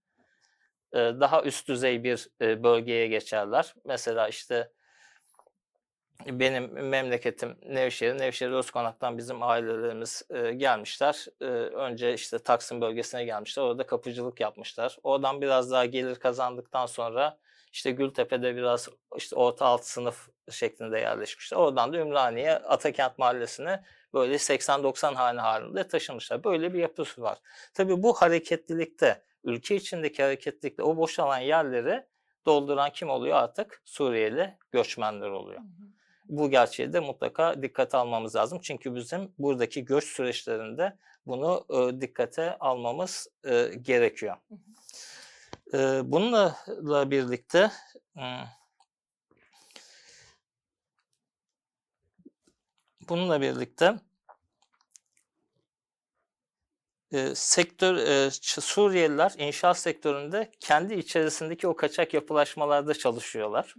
daha 0.93 1.43
üst 1.43 1.67
düzey 1.67 2.03
bir 2.03 2.29
bölgeye 2.39 3.07
geçerler. 3.07 3.73
Mesela 3.85 4.27
işte 4.27 4.71
benim 6.25 6.89
memleketim 6.89 7.57
Nevşehir. 7.65 8.17
Nevşehir 8.17 8.51
Özkonak'tan 8.51 9.17
bizim 9.17 9.43
ailelerimiz 9.43 10.23
gelmişler. 10.57 11.25
Önce 11.73 12.13
işte 12.13 12.39
Taksim 12.39 12.81
bölgesine 12.81 13.25
gelmişler. 13.25 13.63
Orada 13.63 13.85
kapıcılık 13.85 14.39
yapmışlar. 14.39 14.97
Oradan 15.03 15.41
biraz 15.41 15.71
daha 15.71 15.85
gelir 15.85 16.15
kazandıktan 16.15 16.85
sonra 16.85 17.37
işte 17.73 17.91
Gültepe'de 17.91 18.55
biraz 18.55 18.89
işte 19.17 19.35
orta 19.35 19.65
alt 19.65 19.85
sınıf 19.85 20.29
şeklinde 20.51 20.99
yerleşmişler. 20.99 21.57
Oradan 21.57 21.93
da 21.93 21.97
Ümraniye 21.97 22.55
Atakent 22.55 23.17
Mahallesi'ne 23.17 23.83
böyle 24.13 24.35
80-90 24.35 25.13
hane 25.13 25.41
halinde 25.41 25.87
taşınmışlar. 25.87 26.43
Böyle 26.43 26.73
bir 26.73 26.79
yapısı 26.79 27.21
var. 27.21 27.37
Tabii 27.73 28.03
bu 28.03 28.13
hareketlilikte 28.13 29.23
ülke 29.43 29.75
içindeki 29.75 30.23
hareketlilikte 30.23 30.83
o 30.83 30.97
boşalan 30.97 31.39
yerleri 31.39 32.05
dolduran 32.45 32.89
kim 32.89 33.09
oluyor 33.09 33.37
artık? 33.37 33.81
Suriyeli 33.85 34.57
göçmenler 34.71 35.29
oluyor. 35.29 35.61
Bu 36.25 36.49
gerçeği 36.49 36.93
de 36.93 36.99
mutlaka 36.99 37.61
dikkate 37.61 37.97
almamız 37.97 38.35
lazım. 38.35 38.59
Çünkü 38.61 38.95
bizim 38.95 39.31
buradaki 39.37 39.85
göç 39.85 40.03
süreçlerinde 40.03 40.97
bunu 41.25 41.65
e, 41.69 42.01
dikkate 42.01 42.57
almamız 42.57 43.27
e, 43.43 43.71
gerekiyor. 43.81 44.37
E, 45.73 45.77
bununla 46.03 46.55
la 46.67 47.11
birlikte 47.11 47.71
bununla 53.09 53.41
birlikte 53.41 53.95
e, 57.13 57.35
sektör 57.35 57.95
e, 57.95 58.31
Suriyeliler 58.61 59.33
inşaat 59.37 59.77
sektöründe 59.77 60.51
kendi 60.59 60.93
içerisindeki 60.93 61.67
o 61.67 61.75
kaçak 61.75 62.13
yapılaşmalarda 62.13 62.93
çalışıyorlar. 62.93 63.75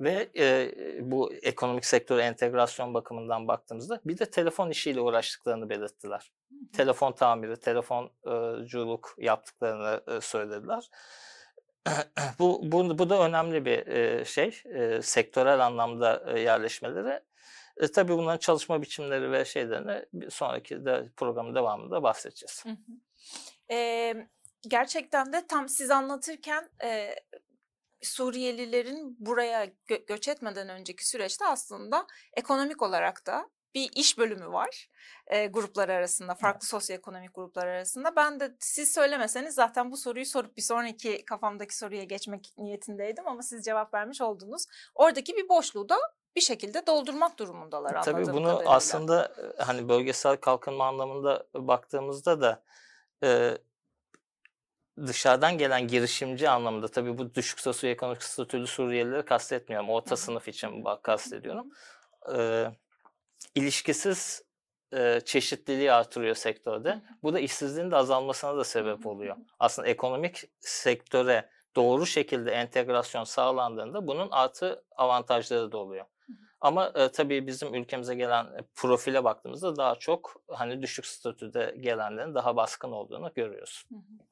Ve 0.00 0.28
e, 0.38 0.70
bu 1.00 1.34
ekonomik 1.34 1.84
sektör 1.84 2.18
entegrasyon 2.18 2.94
bakımından 2.94 3.48
baktığımızda 3.48 4.00
bir 4.04 4.18
de 4.18 4.30
telefon 4.30 4.70
işiyle 4.70 5.00
uğraştıklarını 5.00 5.70
belirttiler. 5.70 6.32
Telefon 6.72 7.12
tamiri, 7.12 7.56
telefonculuk 7.56 9.14
yaptıklarını 9.18 10.00
e, 10.16 10.20
söylediler. 10.20 10.90
bu, 12.38 12.60
bu, 12.62 12.98
bu 12.98 13.10
da 13.10 13.26
önemli 13.26 13.64
bir 13.64 13.86
e, 13.86 14.24
şey. 14.24 14.62
E, 14.64 15.02
sektörel 15.02 15.66
anlamda 15.66 16.24
e, 16.26 16.40
yerleşmeleri. 16.40 17.20
E, 17.76 17.88
tabii 17.88 18.12
bunların 18.12 18.38
çalışma 18.38 18.82
biçimleri 18.82 19.32
ve 19.32 19.44
şeylerini 19.44 20.04
bir 20.12 20.30
sonraki 20.30 20.84
de 20.84 21.08
programın 21.16 21.54
devamında 21.54 22.02
bahsedeceğiz. 22.02 22.64
Hı 22.64 22.70
hı. 22.70 22.76
Eee, 23.70 24.28
gerçekten 24.68 25.32
de 25.32 25.46
tam 25.46 25.68
siz 25.68 25.90
anlatırken 25.90 26.70
eee, 26.82 27.16
Suriyelilerin 28.02 29.16
buraya 29.20 29.64
gö- 29.66 30.06
göç 30.06 30.28
etmeden 30.28 30.68
önceki 30.68 31.08
süreçte 31.08 31.46
aslında 31.46 32.06
ekonomik 32.36 32.82
olarak 32.82 33.26
da 33.26 33.50
bir 33.74 33.90
iş 33.94 34.18
bölümü 34.18 34.46
var 34.48 34.88
eee, 35.32 35.46
gruplar 35.46 35.88
arasında, 35.88 36.34
farklı 36.34 36.66
sosyoekonomik 36.66 37.34
gruplar 37.34 37.66
arasında. 37.66 38.16
Ben 38.16 38.40
de 38.40 38.56
siz 38.60 38.94
söylemeseniz 38.94 39.54
zaten 39.54 39.90
bu 39.90 39.96
soruyu 39.96 40.26
sorup 40.26 40.56
bir 40.56 40.62
sonraki 40.62 41.24
kafamdaki 41.24 41.76
soruya 41.76 42.04
geçmek 42.04 42.52
niyetindeydim 42.58 43.28
ama 43.28 43.42
siz 43.42 43.64
cevap 43.64 43.94
vermiş 43.94 44.20
oldunuz. 44.20 44.64
Oradaki 44.94 45.36
bir 45.36 45.48
boşluğu 45.48 45.88
da 45.88 45.98
bir 46.36 46.40
şekilde 46.40 46.86
doldurmak 46.86 47.38
durumundalar 47.38 48.02
Tabii 48.02 48.16
anladığım 48.16 48.36
bunu 48.36 48.46
kadarıyla. 48.46 48.72
aslında 48.72 49.32
e, 49.58 49.62
hani 49.62 49.88
bölgesel 49.88 50.36
kalkınma 50.36 50.86
anlamında 50.86 51.46
baktığımızda 51.54 52.40
da 52.40 52.62
e, 53.24 53.58
dışarıdan 55.06 55.58
gelen 55.58 55.88
girişimci 55.88 56.48
anlamında 56.48 56.88
tabii 56.88 57.18
bu 57.18 57.34
düşük 57.34 57.60
sosyoekonomik 57.60 58.22
statülü 58.22 58.66
Suriyelileri 58.66 59.24
kastetmiyorum. 59.24 59.90
Orta 59.90 60.16
sınıf 60.16 60.48
için 60.48 60.84
bak- 60.84 61.02
kastediyorum. 61.02 61.66
E, 62.36 62.66
ilişkisiz 63.54 64.42
e, 64.92 65.20
çeşitliliği 65.24 65.92
artırıyor 65.92 66.34
sektörde. 66.34 67.02
Bu 67.22 67.32
da 67.32 67.40
işsizliğin 67.40 67.90
de 67.90 67.96
azalmasına 67.96 68.56
da 68.56 68.64
sebep 68.64 69.06
oluyor. 69.06 69.36
Aslında 69.58 69.88
ekonomik 69.88 70.44
sektöre 70.60 71.50
doğru 71.76 72.06
şekilde 72.06 72.50
entegrasyon 72.52 73.24
sağlandığında 73.24 74.06
bunun 74.06 74.28
artı 74.30 74.84
avantajları 74.96 75.72
da 75.72 75.78
oluyor. 75.78 76.06
Ama 76.64 76.92
e, 76.94 77.08
tabii 77.12 77.46
bizim 77.46 77.74
ülkemize 77.74 78.14
gelen 78.14 78.44
e, 78.44 78.62
profile 78.74 79.24
baktığımızda 79.24 79.76
daha 79.76 79.94
çok 79.94 80.42
hani 80.48 80.82
düşük 80.82 81.06
statüde 81.06 81.76
gelenlerin 81.80 82.34
daha 82.34 82.56
baskın 82.56 82.90
olduğunu 82.92 83.32
görüyoruz. 83.34 83.84
Hı 83.88 83.94
hı. 83.96 84.24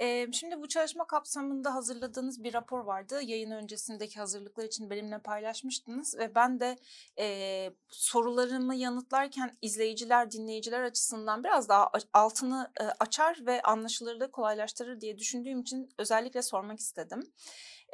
Eee, 0.00 0.28
şimdi 0.32 0.62
bu 0.62 0.68
çalışma 0.68 1.06
kapsamında 1.06 1.74
hazırladığınız 1.74 2.44
bir 2.44 2.54
rapor 2.54 2.80
vardı. 2.80 3.20
Yayın 3.22 3.50
öncesindeki 3.50 4.18
hazırlıklar 4.18 4.64
için 4.64 4.90
benimle 4.90 5.18
paylaşmıştınız 5.18 6.18
ve 6.18 6.34
ben 6.34 6.60
de 6.60 6.76
eee, 7.18 7.72
sorularımı 7.88 8.74
yanıtlarken 8.74 9.56
izleyiciler, 9.62 10.30
dinleyiciler 10.30 10.82
açısından 10.82 11.44
biraz 11.44 11.68
daha 11.68 11.90
altını 12.12 12.70
e, 12.80 12.84
açar 12.84 13.38
ve 13.46 13.62
anlaşılırlığı 13.62 14.30
kolaylaştırır 14.30 15.00
diye 15.00 15.18
düşündüğüm 15.18 15.60
için 15.60 15.88
özellikle 15.98 16.42
sormak 16.42 16.78
istedim. 16.78 17.22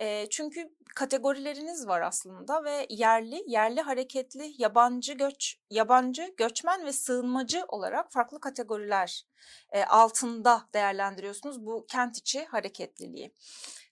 Eee, 0.03 0.27
çünkü 0.31 0.75
kategorileriniz 0.95 1.87
var 1.87 2.01
aslında 2.01 2.65
ve 2.65 2.87
yerli, 2.91 3.45
yerli 3.47 3.81
hareketli, 3.81 4.55
yabancı 4.59 5.13
göç, 5.13 5.59
yabancı, 5.71 6.35
göçmen 6.37 6.87
ve 6.87 6.93
sığınmacı 6.93 7.65
olarak 7.69 8.13
farklı 8.13 8.41
kategoriler 8.41 9.25
e, 9.73 9.85
altında 9.85 10.69
değerlendiriyorsunuz 10.75 11.67
bu 11.67 11.87
kent 11.89 12.19
içi 12.19 12.45
hareketliliği. 12.45 13.35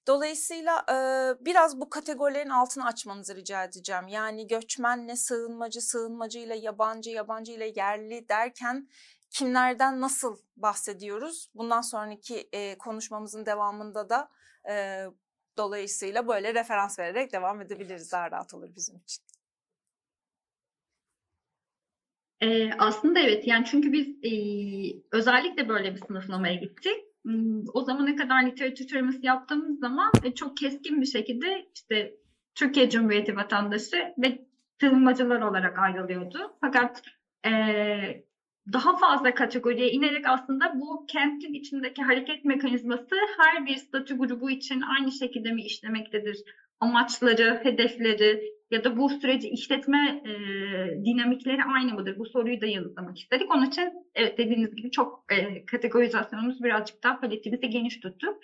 Dolayısıyla 0.07 0.85
e, 0.91 0.95
biraz 1.45 1.81
bu 1.81 1.91
kategorilerin 1.91 2.51
altını 2.51 2.87
açmanızı 2.87 3.37
rica 3.37 3.65
edeceğim. 3.65 4.09
Yani 4.09 4.47
göçmenle 4.47 5.17
sığınmacı, 5.17 5.81
sığınmacıyla 5.81 6.55
yabancı, 6.55 7.11
yabancı 7.11 7.53
ile 7.53 7.73
yerli 7.77 8.29
derken 8.29 8.89
kimlerden 9.31 10.01
nasıl 10.01 10.39
bahsediyoruz? 10.57 11.51
Bundan 11.55 11.81
sonraki 11.81 12.49
e, 12.53 12.79
konuşmamızın 12.79 13.47
devamında 13.47 14.09
da 14.09 14.29
e, 14.69 15.05
dolayısıyla 15.61 16.29
böyle 16.29 16.55
referans 16.55 16.99
vererek 16.99 17.33
devam 17.33 17.61
edebiliriz. 17.61 18.13
Daha 18.13 18.31
rahat 18.31 18.55
olur 18.55 18.69
bizim 18.77 18.97
için. 18.97 19.25
Ee, 22.41 22.71
aslında 22.79 23.21
evet 23.21 23.47
yani 23.47 23.65
çünkü 23.65 23.93
biz 23.93 24.09
e, 24.23 24.33
özellikle 25.13 25.69
böyle 25.69 25.95
bir 25.95 26.01
sınıflamaya 26.01 26.55
gittik. 26.55 26.93
O 27.75 27.85
zamana 27.85 28.17
kadar 28.17 28.47
literatür 28.47 28.89
taraması 28.89 29.19
yaptığımız 29.23 29.79
zaman 29.79 30.13
e, 30.25 30.35
çok 30.35 30.57
keskin 30.57 31.01
bir 31.01 31.07
şekilde 31.07 31.71
işte 31.75 32.15
Türkiye 32.55 32.91
Cumhuriyeti 32.91 33.37
vatandaşı 33.37 34.15
ve 34.19 34.47
sığınmacılar 34.81 35.41
olarak 35.41 35.79
ayrılıyordu. 35.79 36.57
Fakat 36.61 37.03
e, 37.47 37.51
daha 38.73 38.97
fazla 38.97 39.35
kategoriye 39.35 39.91
inerek 39.91 40.27
aslında 40.27 40.73
bu 40.75 41.07
kentin 41.07 41.53
içindeki 41.53 42.03
hareket 42.03 42.45
mekanizması 42.45 43.15
her 43.39 43.67
bir 43.67 43.77
statü 43.77 44.19
grubu 44.19 44.51
için 44.51 44.81
aynı 44.81 45.13
şekilde 45.13 45.53
mi 45.53 45.63
işlemektedir? 45.63 46.39
Amaçları, 46.81 47.61
hedefleri 47.63 48.43
ya 48.71 48.85
da 48.85 48.97
bu 48.97 49.09
süreci 49.09 49.49
işletme 49.49 50.23
e, 50.25 50.33
dinamikleri 51.05 51.65
aynı 51.65 51.95
mıdır? 51.95 52.19
Bu 52.19 52.27
soruyu 52.27 52.61
da 52.61 52.67
yanıtlamak 52.67 53.19
istedik. 53.19 53.55
Onun 53.55 53.67
için 53.67 53.93
evet 54.15 54.39
dediğiniz 54.39 54.75
gibi 54.77 54.91
çok 54.91 55.25
e, 55.33 55.67
kategorizasyonumuz 55.67 56.63
birazcık 56.63 57.03
daha 57.03 57.21
paletimizi 57.21 57.71
geniş 57.71 58.01
tuttuk. 58.01 58.39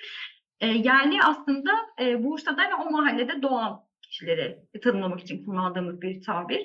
E, 0.60 0.66
yerli 0.66 1.18
aslında 1.22 1.70
e, 2.00 2.24
Bursa'da 2.24 2.62
ve 2.62 2.74
o 2.74 2.90
mahallede 2.90 3.42
doğan 3.42 3.80
kişileri 4.02 4.58
tanımlamak 4.82 5.20
için 5.20 5.44
kullandığımız 5.44 6.00
bir 6.00 6.22
tabir. 6.22 6.64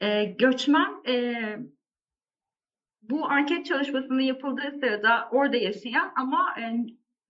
E, 0.00 0.24
göçmen 0.24 0.90
e, 1.08 1.44
bu 3.10 3.30
anket 3.30 3.66
çalışmasının 3.66 4.20
yapıldığı 4.20 4.78
sırada 4.80 5.28
orada 5.32 5.56
yaşayan 5.56 6.12
ama 6.16 6.54
e, 6.60 6.76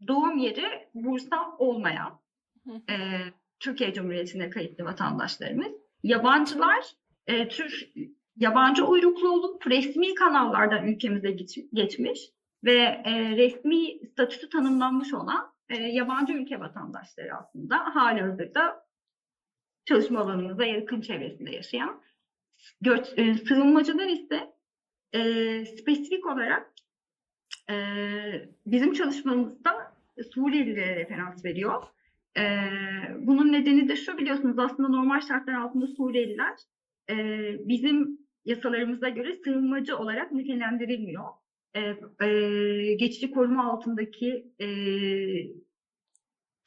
doğum 0.09 0.39
yeri 0.39 0.89
Bursa 0.95 1.57
olmayan 1.59 2.21
e, 2.69 2.95
Türkiye 3.61 3.93
Cumhuriyeti'ne 3.93 4.51
kayıtlı 4.51 4.85
vatandaşlarımız. 4.85 5.73
Yabancılar 6.03 6.85
e, 7.27 7.49
Türk 7.49 7.73
yabancı 8.37 8.85
uyruklu 8.85 9.29
olup 9.29 9.67
resmi 9.67 10.15
kanallardan 10.15 10.87
ülkemize 10.87 11.31
geç- 11.31 11.69
geçmiş 11.73 12.21
ve 12.65 13.03
e, 13.05 13.37
resmi 13.37 14.09
statüsü 14.13 14.49
tanımlanmış 14.49 15.15
olan 15.15 15.53
e, 15.69 15.77
yabancı 15.77 16.33
ülke 16.33 16.61
vatandaşları 16.61 17.37
aslında 17.37 17.77
hali 17.95 18.21
hazırda 18.21 18.87
çalışma 19.85 20.21
alanımıza 20.21 20.65
yakın 20.65 21.01
çevresinde 21.01 21.51
yaşayan. 21.51 22.03
Göç, 22.81 23.07
e, 23.17 23.35
sığınmacılar 23.35 24.09
ise 24.09 24.53
e, 25.15 25.21
spesifik 25.67 26.27
olarak 26.27 26.73
e, 27.71 27.77
bizim 28.67 28.93
çalışmamızda 28.93 30.01
Suriyelilere 30.35 30.97
referans 30.97 31.45
veriyor. 31.45 31.83
E, 32.39 32.43
bunun 33.21 33.53
nedeni 33.53 33.89
de 33.89 33.97
şu 33.97 34.19
biliyorsunuz 34.19 34.59
aslında 34.59 34.89
normal 34.89 35.21
şartlar 35.21 35.55
altında 35.55 35.87
Suriyeliler 35.87 36.55
e, 37.11 37.17
bizim 37.69 38.19
yasalarımıza 38.45 39.09
göre 39.09 39.35
sığınmacı 39.45 39.99
olarak 39.99 40.33
nitelendirilmiyor. 40.33 41.25
E, 41.75 41.81
e, 42.27 42.95
geçici 42.95 43.31
koruma 43.31 43.73
altındaki 43.73 44.53
e, 44.61 44.69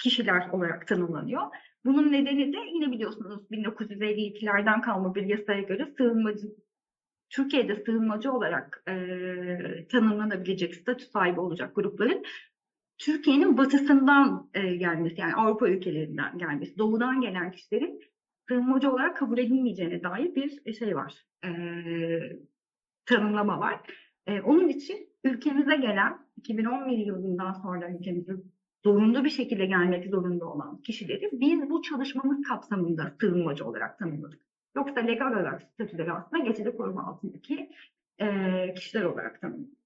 kişiler 0.04 0.50
olarak 0.50 0.88
tanımlanıyor. 0.88 1.42
Bunun 1.86 2.12
nedeni 2.12 2.54
de 2.54 2.58
yine 2.74 2.92
biliyorsunuz 2.92 3.44
1952'lerden 3.52 4.82
kalma 4.82 5.16
bir 5.16 5.24
yasaya 5.24 5.62
göre 5.62 5.94
sığınmacı 5.98 6.48
Türkiye'de 7.34 7.76
sığınmacı 7.76 8.32
olarak 8.32 8.84
e, 8.88 8.94
tanımlanabilecek 9.92 10.76
statü 10.76 11.06
sahibi 11.06 11.40
olacak 11.40 11.76
grupların 11.76 12.24
Türkiye'nin 12.98 13.58
batısından 13.58 14.50
e, 14.54 14.76
gelmesi 14.76 15.22
yani 15.22 15.36
Avrupa 15.36 15.70
ülkelerinden 15.70 16.38
gelmesi, 16.38 16.78
doğudan 16.78 17.22
gelen 17.22 17.52
kişilerin 17.52 18.00
sığınmacı 18.48 18.92
olarak 18.92 19.18
kabul 19.18 19.38
edilmeyeceğine 19.38 20.04
dair 20.04 20.36
bir 20.36 20.74
şey 20.74 20.96
var, 20.96 21.26
e, 21.46 21.50
tanımlama 23.06 23.60
var. 23.60 23.80
E, 24.28 24.42
onun 24.42 24.70
için 24.70 25.10
ülkemize 25.24 25.76
gelen 25.76 26.18
2011 26.38 26.98
yılından 26.98 27.54
sonra 27.54 27.90
ülkemize 27.90 28.34
zorunlu 28.84 29.24
bir 29.24 29.30
şekilde 29.30 29.66
gelmek 29.66 30.10
zorunda 30.10 30.46
olan 30.46 30.82
kişileri 30.82 31.30
biz 31.34 31.70
bu 31.70 31.82
çalışmamız 31.82 32.48
kapsamında 32.48 33.16
sığınmacı 33.22 33.66
olarak 33.66 34.00
tanımladık. 34.00 34.40
Yoksa 34.76 35.00
legal 35.00 35.32
olarak 35.32 35.62
statüleri 35.62 36.12
aslında 36.12 36.44
geçici 36.44 36.78
koruma 36.78 37.08
altındaki 37.08 37.70
e, 38.22 38.74
kişiler 38.74 39.04
olarak 39.04 39.42
tanımladık. 39.42 39.84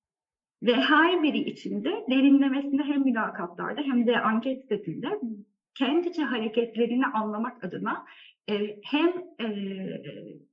Ve 0.64 0.74
her 0.74 1.24
biri 1.24 1.38
içinde 1.38 2.06
derinlemesine 2.10 2.84
hem 2.84 3.04
mülakatlarda 3.04 3.82
hem 3.82 4.08
de 4.08 4.20
anket 4.20 4.68
setinde 4.68 5.20
kent 5.76 6.06
içi 6.06 6.24
hareketlerini 6.24 7.06
anlamak 7.06 7.64
adına 7.64 8.06
e, 8.50 8.80
hem 8.84 9.10
e, 9.40 9.48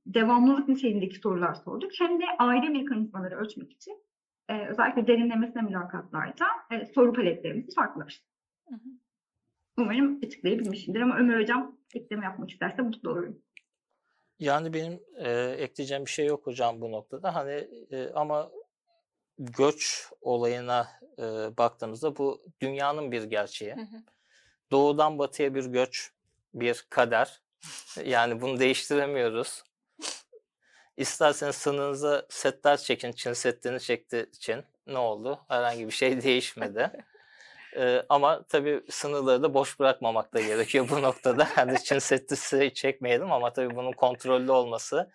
devamlılık 0.05 0.67
niteliğindeki 0.67 1.15
sorular 1.15 1.53
sorduk 1.53 1.91
hem 1.99 2.19
de 2.19 2.25
aile 2.39 2.69
mekanizmaları 2.69 3.35
ölçmek 3.35 3.71
için 3.71 3.97
e, 4.49 4.67
özellikle 4.67 5.07
derinlemesine 5.07 5.61
mülakatlarda 5.61 6.45
e, 6.71 6.85
soru 6.85 7.13
paletlerimizi 7.13 7.75
farklılaştırdık. 7.75 8.35
Umarım 9.77 10.19
açıklayabilmişimdir 10.25 11.01
ama 11.01 11.17
Ömer 11.17 11.41
Hocam 11.41 11.77
ekleme 11.93 12.25
yapmak 12.25 12.49
isterse 12.49 12.81
mutlu 12.81 13.09
olurum. 13.09 13.41
Yani 14.39 14.73
benim 14.73 15.03
e, 15.17 15.55
ekleyeceğim 15.59 16.05
bir 16.05 16.11
şey 16.11 16.25
yok 16.25 16.47
hocam 16.47 16.81
bu 16.81 16.91
noktada. 16.91 17.35
Hani 17.35 17.67
e, 17.91 18.09
ama 18.13 18.51
göç 19.39 20.09
olayına 20.21 20.87
e, 21.17 21.23
baktığımızda 21.57 22.17
bu 22.17 22.43
dünyanın 22.61 23.11
bir 23.11 23.23
gerçeği. 23.23 23.75
Hı 23.75 23.81
hı. 23.81 24.03
Doğudan 24.71 25.19
batıya 25.19 25.55
bir 25.55 25.65
göç, 25.65 26.11
bir 26.53 26.85
kader. 26.89 27.41
Yani 28.03 28.41
bunu 28.41 28.59
değiştiremiyoruz. 28.59 29.63
İsterseniz 30.97 31.55
sınırınıza 31.55 32.25
setler 32.29 32.77
çekin. 32.77 33.11
Çin 33.11 33.33
setlerini 33.33 33.79
çekti 33.79 34.29
Çin. 34.39 34.63
Ne 34.87 34.97
oldu? 34.97 35.39
Herhangi 35.47 35.85
bir 35.85 35.91
şey 35.91 36.21
değişmedi. 36.21 36.91
Ee, 37.77 38.05
ama 38.09 38.43
tabii 38.49 38.81
sınırları 38.89 39.43
da 39.43 39.53
boş 39.53 39.79
bırakmamak 39.79 40.33
da 40.33 40.41
gerekiyor 40.41 40.87
bu 40.91 41.01
noktada. 41.01 41.47
Yani 41.57 41.83
Çin 41.83 41.99
Seddi 41.99 42.73
çekmeyelim 42.73 43.31
ama 43.31 43.53
tabii 43.53 43.75
bunun 43.75 43.91
kontrollü 43.91 44.51
olması 44.51 45.11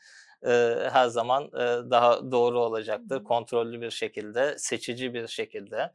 e, 0.47 0.77
her 0.93 1.07
zaman 1.07 1.45
e, 1.45 1.91
daha 1.91 2.31
doğru 2.31 2.61
olacaktır. 2.61 3.25
Kontrollü 3.25 3.81
bir 3.81 3.91
şekilde, 3.91 4.59
seçici 4.59 5.15
bir 5.15 5.29
şekilde. 5.29 5.93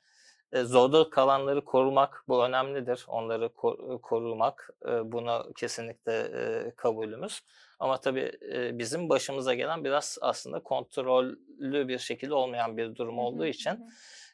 E, 0.51 0.63
zorda 0.63 1.09
kalanları 1.09 1.65
korumak 1.65 2.23
bu 2.27 2.45
önemlidir. 2.45 3.05
Onları 3.07 3.45
ko- 3.45 4.01
korumak 4.01 4.69
e, 4.85 5.11
buna 5.11 5.45
kesinlikle 5.55 6.13
e, 6.19 6.71
kabulümüz. 6.75 7.41
Ama 7.79 7.97
tabii 7.97 8.31
e, 8.53 8.79
bizim 8.79 9.09
başımıza 9.09 9.53
gelen 9.53 9.83
biraz 9.83 10.17
aslında 10.21 10.59
kontrollü 10.59 11.87
bir 11.87 11.99
şekilde 11.99 12.33
olmayan 12.33 12.77
bir 12.77 12.95
durum 12.95 13.19
olduğu 13.19 13.45
için. 13.45 13.89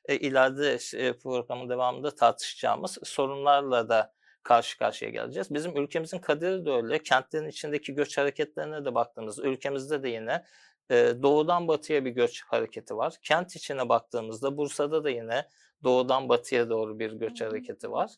E, 0.05 0.17
ileride 0.17 0.77
e, 0.97 1.13
programın 1.17 1.69
devamında 1.69 2.15
tartışacağımız 2.15 2.97
sorunlarla 3.03 3.89
da 3.89 4.13
karşı 4.43 4.77
karşıya 4.77 5.11
geleceğiz. 5.11 5.53
Bizim 5.53 5.77
ülkemizin 5.77 6.19
kaderi 6.19 6.65
de 6.65 6.71
öyle. 6.71 7.03
Kentlerin 7.03 7.47
içindeki 7.47 7.93
göç 7.95 8.17
hareketlerine 8.17 8.85
de 8.85 8.95
baktığımızda 8.95 9.43
ülkemizde 9.43 10.03
de 10.03 10.09
yine 10.09 10.45
doğudan 11.23 11.67
batıya 11.67 12.05
bir 12.05 12.11
göç 12.11 12.43
hareketi 12.43 12.97
var. 12.97 13.13
Kent 13.23 13.55
içine 13.55 13.89
baktığımızda 13.89 14.57
Bursa'da 14.57 15.03
da 15.03 15.09
yine 15.09 15.47
doğudan 15.83 16.29
batıya 16.29 16.69
doğru 16.69 16.99
bir 16.99 17.11
göç 17.11 17.41
hareketi 17.41 17.91
var. 17.91 18.11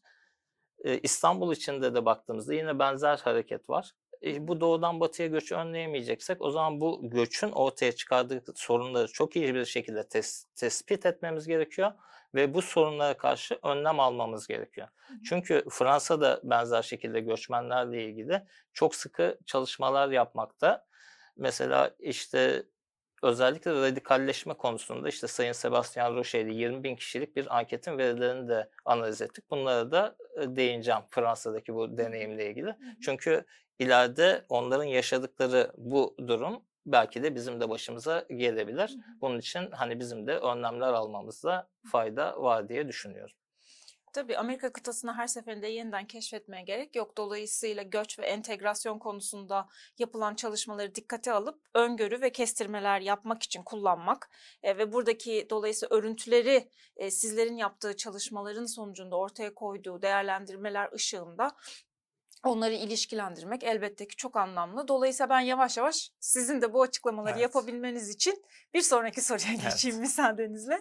İstanbul 1.03 1.53
içinde 1.53 1.95
de 1.95 2.05
baktığımızda 2.05 2.53
yine 2.53 2.79
benzer 2.79 3.17
hareket 3.17 3.69
var. 3.69 3.91
E, 4.23 4.47
bu 4.47 4.61
doğudan 4.61 4.99
batıya 4.99 5.27
göçü 5.27 5.55
önleyemeyeceksek 5.55 6.41
o 6.41 6.51
zaman 6.51 6.81
bu 6.81 7.09
göçün 7.09 7.51
ortaya 7.51 7.91
çıkardığı 7.91 8.43
sorunları 8.55 9.07
çok 9.07 9.35
iyi 9.35 9.55
bir 9.55 9.65
şekilde 9.65 9.99
tes- 9.99 10.45
tespit 10.55 11.05
etmemiz 11.05 11.47
gerekiyor 11.47 11.91
ve 12.35 12.53
bu 12.53 12.61
sorunlara 12.61 13.17
karşı 13.17 13.59
önlem 13.63 13.99
almamız 13.99 14.47
gerekiyor. 14.47 14.87
Hı. 14.87 15.13
Çünkü 15.29 15.63
Fransa 15.69 16.21
da 16.21 16.41
benzer 16.43 16.81
şekilde 16.81 17.19
göçmenlerle 17.19 18.05
ilgili 18.05 18.41
çok 18.73 18.95
sıkı 18.95 19.37
çalışmalar 19.45 20.09
yapmakta. 20.09 20.85
Mesela 21.37 21.91
işte 21.99 22.63
özellikle 23.23 23.71
radikalleşme 23.71 24.53
konusunda 24.53 25.09
işte 25.09 25.27
Sayın 25.27 25.51
Sebastian 25.51 26.15
Roche 26.15 26.41
ile 26.41 26.53
20 26.53 26.83
bin 26.83 26.95
kişilik 26.95 27.35
bir 27.35 27.57
anketin 27.57 27.97
verilerini 27.97 28.49
de 28.49 28.69
analiz 28.85 29.21
ettik. 29.21 29.49
Bunlara 29.49 29.91
da 29.91 30.15
e, 30.41 30.55
değineceğim 30.55 31.01
Fransa'daki 31.09 31.73
bu 31.73 31.97
deneyimle 31.97 32.49
ilgili. 32.49 32.75
Çünkü 33.01 33.45
ileride 33.79 34.45
onların 34.49 34.83
yaşadıkları 34.83 35.71
bu 35.77 36.15
durum 36.27 36.63
belki 36.85 37.23
de 37.23 37.35
bizim 37.35 37.61
de 37.61 37.69
başımıza 37.69 38.25
gelebilir. 38.29 38.97
Bunun 39.21 39.39
için 39.39 39.71
hani 39.71 39.99
bizim 39.99 40.27
de 40.27 40.37
önlemler 40.37 40.93
almamızda 40.93 41.69
fayda 41.91 42.41
var 42.41 42.69
diye 42.69 42.87
düşünüyorum. 42.87 43.35
Tabii 44.13 44.37
Amerika 44.37 44.73
kıtasını 44.73 45.13
her 45.13 45.27
seferinde 45.27 45.67
yeniden 45.67 46.07
keşfetmeye 46.07 46.63
gerek 46.63 46.95
yok. 46.95 47.17
Dolayısıyla 47.17 47.83
göç 47.83 48.19
ve 48.19 48.25
entegrasyon 48.25 48.99
konusunda 48.99 49.67
yapılan 49.99 50.35
çalışmaları 50.35 50.95
dikkate 50.95 51.31
alıp 51.31 51.61
öngörü 51.73 52.21
ve 52.21 52.31
kestirmeler 52.31 53.01
yapmak 53.01 53.43
için 53.43 53.63
kullanmak 53.63 54.29
e, 54.63 54.77
ve 54.77 54.93
buradaki 54.93 55.47
dolayısıyla 55.49 55.95
örüntüleri 55.95 56.69
e, 56.97 57.11
sizlerin 57.11 57.57
yaptığı 57.57 57.97
çalışmaların 57.97 58.65
sonucunda 58.65 59.15
ortaya 59.15 59.53
koyduğu 59.53 60.01
değerlendirmeler 60.01 60.91
ışığında 60.93 61.55
onları 62.43 62.73
ilişkilendirmek 62.73 63.63
elbette 63.63 64.07
ki 64.07 64.15
çok 64.15 64.37
anlamlı. 64.37 64.87
Dolayısıyla 64.87 65.29
ben 65.29 65.39
yavaş 65.39 65.77
yavaş 65.77 66.11
sizin 66.19 66.61
de 66.61 66.73
bu 66.73 66.81
açıklamaları 66.81 67.33
Evet. 67.33 67.41
yapabilmeniz 67.41 68.09
için 68.09 68.43
bir 68.73 68.81
sonraki 68.81 69.21
soruya 69.25 69.47
Evet. 69.49 69.71
geçeyim 69.71 69.97
müsaadenizle. 69.99 70.79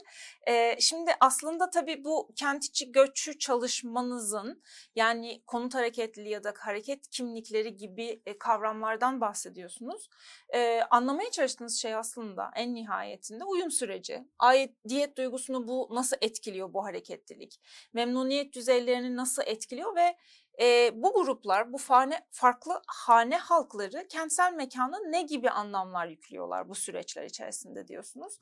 Ee, 0.49 0.77
şimdi 0.81 1.11
aslında 1.21 1.71
tabii 1.71 2.05
bu 2.05 2.31
kent 2.37 2.65
içi 2.65 2.93
göçü 2.93 3.39
çalışmanızın 3.39 4.63
yani 4.95 5.43
konut 5.47 5.75
hareketliliği 5.75 6.33
ya 6.33 6.45
da 6.45 6.55
hareket 6.59 7.09
kimlikleri 7.11 7.77
gibi 7.77 8.23
e, 8.27 8.39
kavramlardan 8.39 9.21
bahsediyorsunuz. 9.21 10.09
Ee, 10.55 10.81
anlamaya 10.91 11.31
çalıştığınız 11.31 11.79
şey 11.81 11.95
aslında 11.95 12.51
en 12.57 12.75
nihayetinde 12.75 13.45
uyum 13.45 13.71
süreci. 13.71 14.25
Aidiyet 14.39 15.17
duygusunu 15.17 15.69
bu 15.69 15.89
nasıl 15.93 16.17
etkiliyor 16.21 16.73
bu 16.73 16.85
hareketlilik? 16.85 17.61
Memnuniyet 17.93 18.53
düzeylerini 18.55 19.17
nasıl 19.17 19.43
etkiliyor 19.47 19.97
ve 19.97 20.17
e, 20.61 20.91
bu 20.95 21.13
gruplar, 21.13 21.73
bu 21.73 21.79
fane, 21.79 22.27
farklı 22.31 22.83
hane 22.87 23.39
halkları 23.39 24.09
kentsel 24.09 24.53
mekana 24.53 24.99
ne 25.09 25.23
gibi 25.23 25.51
anlamlar 25.51 26.07
yüklüyorlar 26.07 26.69
bu 26.69 26.75
süreçler 26.75 27.25
içerisinde 27.25 27.89
diyorsunuz. 27.89 28.39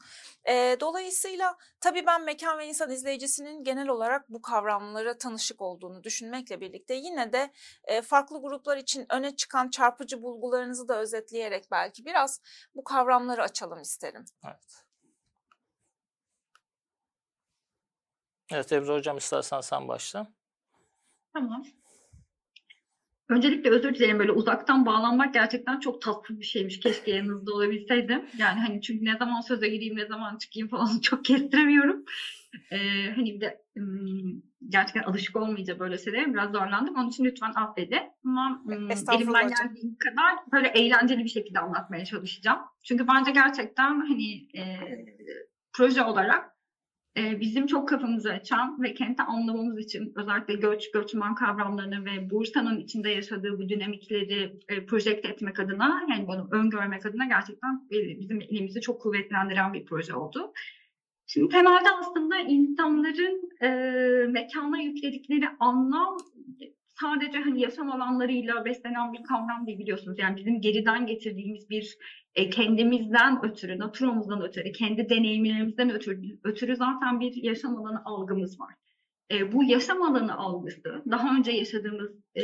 E, 0.49 0.77
dolayısıyla 0.81 1.57
tabii 1.81 2.07
ben 2.07 2.25
mekan 2.25 2.59
ve 2.59 2.67
insan 2.67 2.91
izleyicisinin 2.91 3.65
genel 3.65 3.89
olarak 3.89 4.29
bu 4.29 4.43
kavramlara 4.43 5.19
tanışık 5.19 5.61
olduğunu 5.61 6.05
düşünmekle 6.05 6.61
birlikte 6.61 6.95
yine 6.95 7.33
de 7.33 7.53
e, 7.85 8.03
farklı 8.03 8.41
gruplar 8.41 8.77
için 8.77 9.07
öne 9.11 9.37
çıkan 9.37 9.71
çarpıcı 9.71 10.23
bulgularınızı 10.23 10.89
da 10.89 11.01
özetleyerek 11.01 11.71
belki 11.71 12.05
biraz 12.05 12.41
bu 12.75 12.85
kavramları 12.85 13.43
açalım 13.43 13.81
isterim. 13.81 14.25
Evet. 14.45 14.85
Evet 18.53 18.73
Ebru 18.73 18.95
Hocam 18.95 19.17
istersen 19.17 19.61
sen 19.61 19.89
başla. 19.89 20.27
Tamam. 21.33 21.65
Öncelikle 23.31 23.71
özür 23.71 23.95
dilerim 23.95 24.19
böyle 24.19 24.33
uzaktan 24.33 24.87
bağlanmak 24.87 25.35
gerçekten 25.35 25.81
çok 25.81 26.03
tatsız 26.03 26.41
bir 26.41 26.45
şeymiş. 26.45 26.81
Keşke 26.81 27.11
yanınızda 27.11 27.55
olabilseydim. 27.55 28.25
Yani 28.39 28.61
hani 28.61 28.83
çünkü 28.83 29.05
ne 29.05 29.17
zaman 29.17 29.41
söze 29.41 29.69
gireyim 29.69 29.97
ne 29.97 30.07
zaman 30.07 30.39
çıkayım 30.39 30.69
falan 30.69 30.99
çok 31.03 31.25
kestiremiyorum. 31.25 32.05
Ee, 32.73 33.11
hani 33.17 33.35
bir 33.35 33.41
de 33.41 33.63
gerçekten 34.69 35.03
alışık 35.03 35.37
olmayınca 35.37 35.79
böyle 35.79 35.99
şeylere 35.99 36.35
biraz 36.35 36.53
zorlandım. 36.53 36.95
Onun 36.95 37.09
için 37.09 37.25
lütfen 37.25 37.53
affedin. 37.55 38.03
Ama 38.25 38.63
elimden 39.13 39.45
hocam. 39.45 39.49
geldiği 39.49 39.99
kadar 39.99 40.35
böyle 40.53 40.69
eğlenceli 40.69 41.25
bir 41.25 41.29
şekilde 41.29 41.59
anlatmaya 41.59 42.05
çalışacağım. 42.05 42.59
Çünkü 42.85 43.09
bence 43.09 43.31
gerçekten 43.31 44.01
hani 44.01 44.35
e, 44.35 44.79
proje 45.73 46.03
olarak 46.03 46.60
e, 47.17 47.41
bizim 47.41 47.67
çok 47.67 47.89
kafamızı 47.89 48.33
açan 48.33 48.83
ve 48.83 48.95
kenti 48.95 49.23
anlamamız 49.23 49.79
için 49.79 50.13
özellikle 50.17 50.55
göç, 50.55 50.91
göçmen 50.91 51.35
kavramlarını 51.35 52.05
ve 52.05 52.31
Bursa'nın 52.31 52.79
içinde 52.79 53.11
yaşadığı 53.11 53.59
bu 53.59 53.69
dinamikleri 53.69 54.59
e, 54.69 54.87
projekte 54.87 55.29
etmek 55.29 55.61
adına 55.61 56.07
yani 56.11 56.29
bunu 56.29 56.49
öngörmek 56.51 57.07
adına 57.07 57.25
gerçekten 57.27 57.89
e, 57.93 58.21
bizim 58.21 58.41
elimizi 58.41 58.81
çok 58.81 59.01
kuvvetlendiren 59.01 59.73
bir 59.73 59.85
proje 59.85 60.15
oldu. 60.15 60.53
Şimdi 61.27 61.49
temelde 61.49 61.89
aslında 62.01 62.39
insanların 62.39 63.51
e, 63.63 63.69
mekana 64.29 64.81
yükledikleri 64.81 65.49
anlam 65.61 66.17
sadece 67.01 67.39
hani 67.39 67.61
yaşam 67.61 67.91
alanlarıyla 67.91 68.65
beslenen 68.65 69.13
bir 69.13 69.23
kavram 69.23 69.67
değil 69.67 69.79
biliyorsunuz. 69.79 70.19
Yani 70.19 70.37
bizim 70.37 70.61
geriden 70.61 71.07
getirdiğimiz 71.07 71.71
bir 71.71 71.97
e, 72.35 72.51
kendimizden 72.51 73.45
ötürü, 73.45 73.79
naturumuzdan 73.79 74.43
ötürü, 74.43 74.73
kendi 74.73 75.09
deneyimlerimizden 75.09 75.91
ötürü, 75.91 76.39
ötürü 76.45 76.77
zaten 76.77 77.21
bir 77.21 77.43
yaşam 77.43 77.77
alanı 77.77 78.03
algımız 78.05 78.61
var. 78.61 78.75
E, 79.33 79.53
bu 79.53 79.65
yaşam 79.65 80.03
alanı 80.03 80.37
algısı, 80.37 81.03
daha 81.11 81.37
önce 81.37 81.51
yaşadığımız 81.51 82.11
e, 82.35 82.43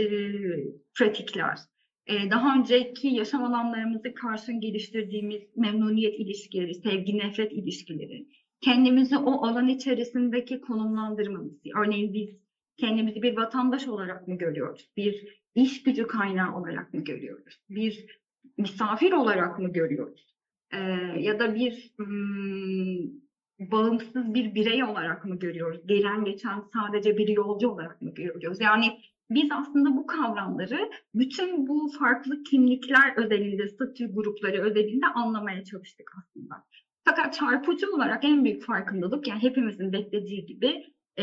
pratikler, 0.98 1.58
e, 2.06 2.30
daha 2.30 2.58
önceki 2.58 3.08
yaşam 3.08 3.44
alanlarımızı 3.44 4.14
karşın 4.14 4.60
geliştirdiğimiz 4.60 5.56
memnuniyet 5.56 6.20
ilişkileri, 6.20 6.74
sevgi 6.74 7.18
nefret 7.18 7.52
ilişkileri, 7.52 8.26
kendimizi 8.60 9.16
o 9.16 9.46
alan 9.46 9.68
içerisindeki 9.68 10.60
konumlandırmamız. 10.60 11.52
Örneğin 11.76 12.14
biz 12.14 12.45
kendimizi 12.76 13.22
bir 13.22 13.36
vatandaş 13.36 13.88
olarak 13.88 14.28
mı 14.28 14.38
görüyoruz? 14.38 14.90
Bir 14.96 15.42
iş 15.54 15.82
gücü 15.82 16.06
kaynağı 16.06 16.56
olarak 16.56 16.94
mı 16.94 17.04
görüyoruz? 17.04 17.60
Bir 17.70 18.20
misafir 18.58 19.12
olarak 19.12 19.58
mı 19.58 19.72
görüyoruz? 19.72 20.36
Ee, 20.72 20.78
ya 21.18 21.38
da 21.38 21.54
bir 21.54 21.92
ım, 22.00 23.26
bağımsız 23.58 24.34
bir 24.34 24.54
birey 24.54 24.84
olarak 24.84 25.24
mı 25.24 25.38
görüyoruz? 25.38 25.86
Gelen 25.86 26.24
geçen 26.24 26.62
sadece 26.72 27.18
bir 27.18 27.28
yolcu 27.28 27.68
olarak 27.68 28.02
mı 28.02 28.14
görüyoruz? 28.14 28.60
Yani 28.60 29.00
biz 29.30 29.48
aslında 29.52 29.96
bu 29.96 30.06
kavramları 30.06 30.90
bütün 31.14 31.66
bu 31.66 31.90
farklı 31.98 32.42
kimlikler 32.42 33.16
özelinde, 33.16 33.68
statü 33.68 34.14
grupları 34.14 34.62
özelinde 34.62 35.06
anlamaya 35.06 35.64
çalıştık 35.64 36.12
aslında. 36.18 36.64
Fakat 37.04 37.34
çarpıcı 37.34 37.94
olarak 37.94 38.24
en 38.24 38.44
büyük 38.44 38.62
farkındalık 38.62 39.28
yani 39.28 39.42
hepimizin 39.42 39.92
beklediği 39.92 40.46
gibi 40.46 40.86
e, 41.16 41.22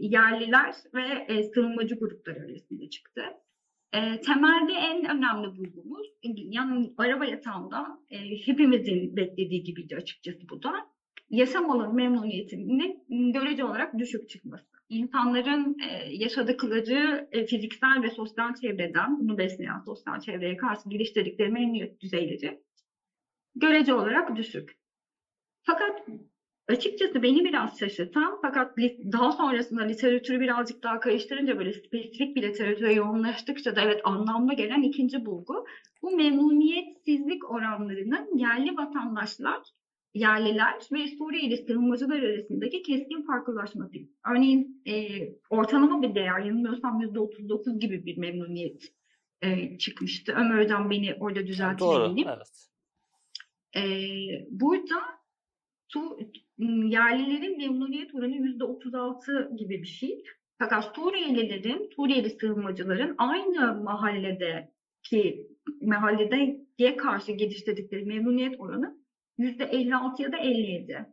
yerliler 0.00 0.74
ve 0.94 1.26
e, 1.28 1.42
sığınmacı 1.42 1.98
grupları 1.98 2.38
arasında 2.38 2.90
çıktı. 2.90 3.22
E, 3.92 4.20
temelde 4.20 4.72
en 4.72 5.16
önemli 5.16 5.46
bulgumuz, 5.58 6.06
yani 6.36 6.92
araba 6.98 7.24
yatağında 7.24 7.98
e, 8.10 8.18
hepimizin 8.46 9.16
beklediği 9.16 9.62
gibiydi 9.62 9.96
açıkçası 9.96 10.48
bu 10.48 10.62
da. 10.62 10.72
Yaşam 11.30 11.70
alanı 11.70 11.94
memnuniyetinin 11.94 13.32
görece 13.32 13.64
olarak 13.64 13.98
düşük 13.98 14.28
çıkması. 14.28 14.66
İnsanların 14.88 15.76
e, 15.90 16.14
yaşadıkları 16.14 17.28
e, 17.32 17.46
fiziksel 17.46 18.02
ve 18.02 18.10
sosyal 18.10 18.54
çevreden, 18.54 19.20
bunu 19.20 19.38
besleyen 19.38 19.80
sosyal 19.86 20.20
çevreye 20.20 20.56
karşı 20.56 20.88
geliştirdikleri 20.88 21.50
memnuniyet 21.50 22.00
düzeyleri 22.00 22.60
görece 23.54 23.94
olarak 23.94 24.36
düşük. 24.36 24.78
Fakat 25.62 26.08
açıkçası 26.68 27.22
beni 27.22 27.44
biraz 27.44 27.78
şaşırtan 27.78 28.38
fakat 28.42 28.76
daha 29.12 29.32
sonrasında 29.32 29.82
literatürü 29.82 30.40
birazcık 30.40 30.82
daha 30.82 31.00
karıştırınca 31.00 31.58
böyle 31.58 31.72
spesifik 31.72 32.36
bir 32.36 32.42
literatüre 32.42 32.92
yoğunlaştıkça 32.92 33.76
da 33.76 33.80
evet 33.80 34.00
anlamlı 34.04 34.54
gelen 34.54 34.82
ikinci 34.82 35.26
bulgu 35.26 35.66
bu 36.02 36.16
memnuniyetsizlik 36.16 37.50
oranlarının 37.50 38.38
yerli 38.38 38.76
vatandaşlar, 38.76 39.60
yerliler 40.14 40.74
ve 40.92 41.08
Suriyeli 41.08 41.56
sığınmacılar 41.56 42.22
arasındaki 42.22 42.82
keskin 42.82 43.22
farklılaşması. 43.22 43.94
Örneğin 44.30 44.82
e, 44.86 44.94
ortalama 45.50 46.02
bir 46.02 46.14
değer 46.14 46.40
yanılmıyorsam 46.40 47.02
%39 47.02 47.78
gibi 47.78 48.06
bir 48.06 48.18
memnuniyet 48.18 48.92
e, 49.42 49.78
çıkmıştı. 49.78 50.32
Ömer 50.32 50.64
Hocam 50.64 50.90
beni 50.90 51.14
orada 51.20 51.46
düzeltin 51.46 51.84
Doğru. 51.84 52.14
Evet. 52.26 52.68
Ee, 53.76 54.46
burada 54.50 54.94
su, 55.88 56.18
yerlilerin 56.58 57.56
memnuniyet 57.56 58.14
oranı 58.14 58.36
yüzde 58.36 58.64
36 58.64 59.50
gibi 59.56 59.82
bir 59.82 59.86
şey. 59.86 60.24
Fakat 60.58 60.94
Suriyelilerin, 60.96 61.90
Suriyeli 61.96 62.30
sığınmacıların 62.30 63.14
aynı 63.18 63.82
mahalledeki 63.82 65.48
mahallede 65.80 66.96
karşı 66.96 67.32
geliştirdikleri 67.32 68.04
memnuniyet 68.04 68.60
oranı 68.60 68.98
yüzde 69.38 69.64
56 69.64 70.22
ya 70.22 70.32
da 70.32 70.36
57. 70.36 71.06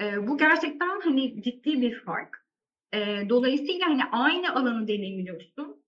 Ee, 0.00 0.26
bu 0.26 0.38
gerçekten 0.38 1.00
hani 1.00 1.42
ciddi 1.42 1.80
bir 1.80 1.94
fark. 1.94 2.46
Ee, 2.94 3.26
dolayısıyla 3.28 3.86
hani 3.88 4.04
aynı 4.04 4.54
alanı 4.54 4.88
deneyimliyorsun. 4.88 5.82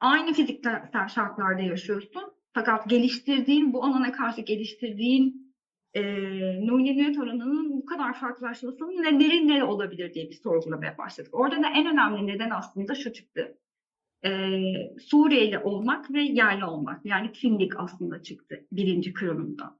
Aynı 0.00 0.32
fiziksel 0.32 1.08
şartlarda 1.14 1.62
yaşıyorsun. 1.62 2.22
Fakat 2.52 2.90
geliştirdiğin, 2.90 3.72
bu 3.72 3.84
alana 3.84 4.12
karşı 4.12 4.40
geliştirdiğin 4.40 5.49
e, 5.94 6.02
memnuniyet 6.90 7.18
oranının 7.18 7.72
bu 7.72 7.84
kadar 7.84 8.20
farklılaşmasının 8.20 9.02
neleri 9.02 9.48
ne 9.48 9.64
olabilir 9.64 10.14
diye 10.14 10.30
bir 10.30 10.34
sorgulamaya 10.34 10.98
başladık. 10.98 11.34
Orada 11.34 11.62
da 11.62 11.68
en 11.76 11.92
önemli 11.92 12.26
neden 12.26 12.50
aslında 12.50 12.94
şu 12.94 13.12
çıktı. 13.12 13.58
Ee, 14.24 14.62
Suriyeli 15.00 15.58
olmak 15.58 16.12
ve 16.12 16.22
yerli 16.22 16.64
olmak. 16.64 17.06
Yani 17.06 17.32
kimlik 17.32 17.80
aslında 17.80 18.22
çıktı 18.22 18.66
birinci 18.72 19.12
kırılımda. 19.12 19.78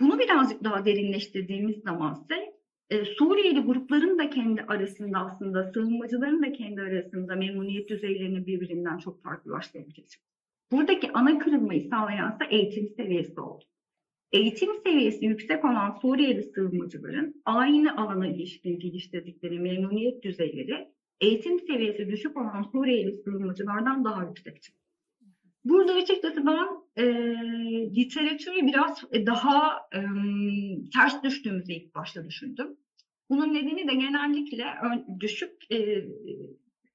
Bunu 0.00 0.18
birazcık 0.18 0.64
daha 0.64 0.84
derinleştirdiğimiz 0.84 1.82
zaman 1.82 2.14
ise 2.22 2.54
e, 2.90 3.04
Suriyeli 3.04 3.60
grupların 3.60 4.18
da 4.18 4.30
kendi 4.30 4.62
arasında 4.62 5.18
aslında 5.18 5.72
sığınmacıların 5.72 6.42
da 6.42 6.52
kendi 6.52 6.80
arasında 6.80 7.36
memnuniyet 7.36 7.88
düzeylerini 7.88 8.46
birbirinden 8.46 8.98
çok 8.98 9.22
farklılaştırabiliriz. 9.22 10.16
Buradaki 10.72 11.12
ana 11.12 11.38
kırılmayı 11.38 11.88
sağlayan 11.88 12.32
ise 12.32 12.44
eğitim 12.50 12.88
seviyesi 12.96 13.40
oldu. 13.40 13.64
Eğitim 14.32 14.70
seviyesi 14.86 15.24
yüksek 15.24 15.64
olan 15.64 15.98
Suriyeli 16.02 16.42
sığınmacıların 16.42 17.42
aynı 17.44 17.96
alana 17.96 18.26
ilişkin 18.26 18.78
geliştirdikleri 18.78 19.58
memnuniyet 19.58 20.22
düzeyleri 20.22 20.88
eğitim 21.20 21.60
seviyesi 21.60 22.08
düşük 22.08 22.36
olan 22.36 22.62
Suriyeli 22.72 23.12
sığınmacılardan 23.12 24.04
daha 24.04 24.24
yüksek. 24.24 24.66
Burada 25.64 25.94
açıkçası 25.94 26.46
ben 26.46 26.68
e, 26.96 27.04
literatürü 27.96 28.66
biraz 28.66 29.02
daha 29.12 29.76
e, 29.94 30.00
ters 30.94 31.22
düştüğümüzü 31.22 31.72
ilk 31.72 31.94
başta 31.94 32.26
düşündüm. 32.28 32.76
Bunun 33.30 33.54
nedeni 33.54 33.88
de 33.88 33.94
genellikle 33.94 34.64
düşük 35.20 35.72
e, 35.72 36.04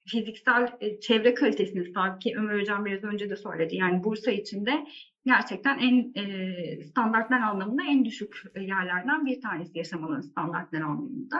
fiziksel 0.07 0.77
e, 0.79 0.99
çevre 0.99 1.33
kalitesini 1.33 1.91
sahip 1.91 2.21
ki 2.21 2.33
Ömer 2.37 2.59
Hocam 2.59 2.85
biraz 2.85 3.03
önce 3.03 3.29
de 3.29 3.35
söyledi. 3.35 3.75
Yani 3.75 4.03
Bursa 4.03 4.31
içinde 4.31 4.87
gerçekten 5.25 5.79
en 5.79 6.13
e, 6.15 6.83
standartlar 6.83 7.39
anlamında 7.41 7.83
en 7.83 8.05
düşük 8.05 8.43
yerlerden 8.55 9.25
bir 9.25 9.41
tanesi 9.41 9.77
yaşam 9.77 10.03
alanı 10.03 10.23
standartlar 10.23 10.81
anlamında. 10.81 11.37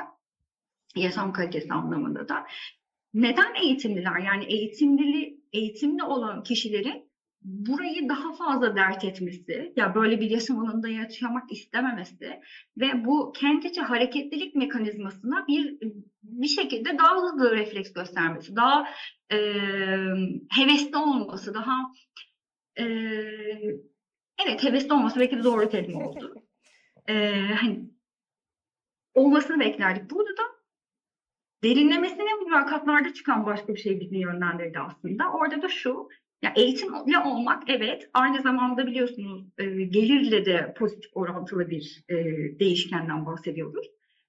Yaşam 0.96 1.34
kalitesi 1.34 1.74
anlamında 1.74 2.30
da. 2.30 2.46
Neden 3.14 3.56
eğitimliler? 3.64 4.20
Yani 4.20 4.46
eğitimli, 4.46 5.38
eğitimli 5.54 6.04
olan 6.04 6.44
kişilerin 6.44 7.10
burayı 7.46 8.10
daha 8.10 8.34
fazla 8.34 8.76
dert 8.76 9.04
etmesi, 9.04 9.74
ya 9.76 9.96
böyle 9.96 10.20
bir 10.20 10.30
yaşam 10.30 10.60
alanında 10.60 10.88
yaşamak 10.88 11.52
istememesi 11.52 12.40
ve 12.78 13.06
bu 13.06 13.34
kent 13.36 13.66
içi 13.66 13.82
hareketlilik 13.82 14.56
mekanizmasına 14.56 15.48
bir 15.48 15.78
bir 16.24 16.48
şekilde 16.48 16.98
daha 16.98 17.16
hızlı 17.22 17.52
refleks 17.52 17.94
göstermesi, 17.94 18.56
daha 18.56 18.86
e, 19.32 19.38
hevesli 20.52 20.98
olması, 20.98 21.54
daha 21.54 21.92
e, 22.80 22.84
evet 24.46 24.64
hevesli 24.64 24.94
olması 24.94 25.20
belki 25.20 25.38
de 25.38 25.44
doğru 25.44 25.70
kelime 25.70 25.98
oldu. 25.98 26.34
E, 27.10 27.14
hani 27.56 27.80
olmasını 29.14 29.60
beklerdik. 29.60 30.12
Burada 30.12 30.30
da 30.30 30.44
derinlemesine 31.64 32.34
mülakatlarda 32.46 33.14
çıkan 33.14 33.46
başka 33.46 33.76
bir 33.76 33.80
şey 33.80 34.00
bizi 34.00 34.18
yönlendirdi 34.18 34.80
aslında. 34.80 35.32
Orada 35.32 35.62
da 35.62 35.70
şu, 35.70 36.08
ya 36.42 36.54
eğitimli 36.56 37.18
olmak 37.26 37.64
evet 37.68 38.10
aynı 38.14 38.42
zamanda 38.42 38.88
biliyorsunuz 38.88 39.46
e, 39.58 39.66
gelirle 39.66 40.46
de 40.46 40.74
pozitif 40.78 41.12
orantılı 41.18 41.70
bir 41.70 42.04
e, 42.10 42.16
değişkenden 42.60 43.26
bahsediyoruz. 43.26 43.88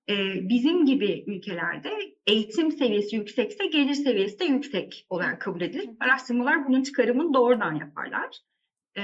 E, 0.08 0.14
bizim 0.48 0.86
gibi 0.86 1.24
ülkelerde 1.26 1.90
eğitim 2.26 2.72
seviyesi 2.72 3.16
yüksekse 3.16 3.66
gelir 3.66 3.94
seviyesi 3.94 4.38
de 4.38 4.44
yüksek 4.44 5.06
olarak 5.10 5.40
kabul 5.40 5.60
edilir. 5.60 5.90
Araştırmalar 6.00 6.68
bunun 6.68 6.82
çıkarımını 6.82 7.34
doğrudan 7.34 7.74
yaparlar. 7.74 8.36
E, 8.98 9.02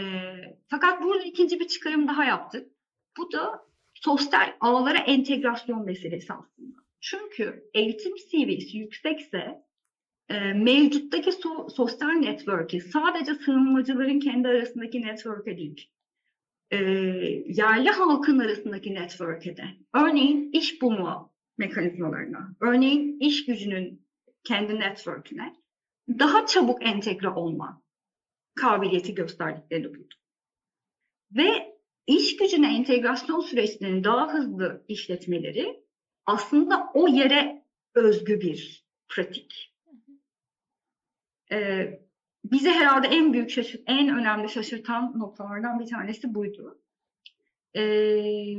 fakat 0.68 1.02
burada 1.02 1.24
ikinci 1.24 1.60
bir 1.60 1.68
çıkarım 1.68 2.08
daha 2.08 2.24
yaptık. 2.24 2.72
Bu 3.18 3.32
da 3.32 3.66
sosyal 3.94 4.52
ağlara 4.60 4.98
entegrasyon 4.98 5.84
meselesi 5.84 6.32
aslında. 6.32 6.76
Çünkü 7.00 7.70
eğitim 7.74 8.18
seviyesi 8.18 8.78
yüksekse 8.78 9.62
e, 10.28 10.52
mevcuttaki 10.52 11.32
so 11.32 11.68
sosyal 11.68 12.10
network'i 12.10 12.80
sadece 12.80 13.34
sığınmacıların 13.34 14.20
kendi 14.20 14.48
arasındaki 14.48 15.02
network'e 15.02 15.56
değil, 15.56 15.90
e, 16.70 16.76
yerli 17.46 17.90
halkın 17.90 18.38
arasındaki 18.38 18.94
network'e 18.94 19.56
de, 19.56 19.64
örneğin 19.94 20.52
iş 20.52 20.82
bulma 20.82 21.30
mekanizmalarına, 21.58 22.54
örneğin 22.60 23.20
iş 23.20 23.46
gücünün 23.46 24.06
kendi 24.44 24.80
network'üne 24.80 25.56
daha 26.08 26.46
çabuk 26.46 26.86
entegre 26.86 27.28
olma 27.28 27.82
kabiliyeti 28.54 29.14
gösterdiklerini 29.14 29.88
buldum. 29.88 30.18
Ve 31.36 31.76
iş 32.06 32.36
gücüne 32.36 32.76
entegrasyon 32.76 33.40
süreçlerinin 33.40 34.04
daha 34.04 34.34
hızlı 34.34 34.84
işletmeleri 34.88 35.82
aslında 36.26 36.90
o 36.94 37.08
yere 37.08 37.64
özgü 37.94 38.40
bir 38.40 38.86
pratik. 39.08 39.71
Ee, 41.52 42.00
bize 42.44 42.70
herhalde 42.70 43.06
en 43.06 43.32
büyük 43.32 43.50
şaşırt, 43.50 43.82
en 43.86 44.08
önemli 44.08 44.48
şaşırtan 44.48 45.18
noktalardan 45.18 45.80
bir 45.80 45.86
tanesi 45.86 46.34
buydu. 46.34 46.82
Ee, 47.76 48.56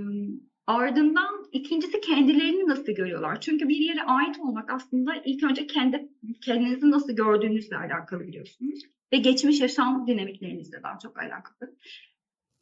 ardından 0.68 1.46
ikincisi 1.52 2.02
kendilerini 2.02 2.68
nasıl 2.68 2.92
görüyorlar? 2.92 3.42
Çünkü 3.42 3.70
bir 3.70 3.78
yere 3.78 4.04
ait 4.04 4.40
olmak 4.40 4.74
aslında 4.74 5.16
ilk 5.26 5.44
önce 5.44 5.68
kendi 5.68 6.10
kendinizi 6.42 6.92
nasıl 6.92 7.14
gördüğünüzle 7.14 7.78
alakalı 7.78 8.28
biliyorsunuz. 8.28 8.80
Ve 9.14 9.18
geçmiş 9.18 9.62
yaşam 9.62 10.08
dinamiklerinizle 10.08 10.84
daha 10.84 11.00
çok 11.00 11.20
alakalı. 11.20 11.76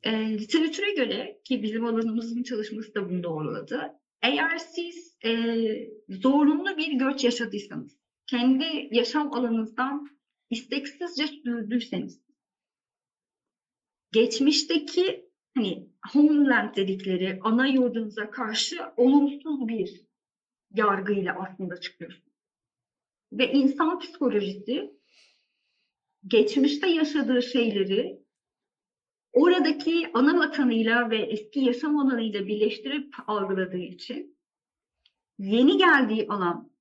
E, 0.04 0.38
literatüre 0.38 0.94
göre 0.94 1.42
ki 1.44 1.64
bizim 1.64 1.86
alanımızın 1.86 2.44
çalışması 2.44 2.96
da 2.96 3.10
bunu 3.10 3.24
doğruladı. 3.24 3.94
Eğer 4.22 4.58
siz 4.58 5.18
e, 5.26 5.32
zorunlu 6.10 6.78
bir 6.78 6.94
göç 6.94 7.24
yaşadıysanız, 7.24 7.98
kendi 8.28 8.90
yaşam 8.92 9.34
alanınızdan 9.34 10.08
isteksizce 10.52 11.28
sürdüyseniz, 11.28 12.22
geçmişteki 14.12 15.32
hani 15.56 15.90
homeland 16.14 16.76
dedikleri 16.76 17.40
ana 17.44 17.68
yurdunuza 17.68 18.32
karşı 18.32 18.82
olumsuz 18.98 19.68
bir 19.68 20.02
yargıyla 20.76 21.36
aslında 21.40 21.80
çıkıyorsunuz. 21.80 22.32
Ve 23.34 23.52
insan 23.52 24.00
psikolojisi 24.00 24.92
geçmişte 26.28 26.88
yaşadığı 26.90 27.42
şeyleri 27.42 28.22
oradaki 29.32 30.12
ana 30.14 30.40
vatanıyla 30.40 31.10
ve 31.10 31.18
eski 31.18 31.60
yaşam 31.60 31.98
alanıyla 31.98 32.48
birleştirip 32.48 33.16
algıladığı 33.28 33.78
için 33.78 34.38
yeni 35.40 35.78
geldiği 35.78 36.28
alan 36.28 36.72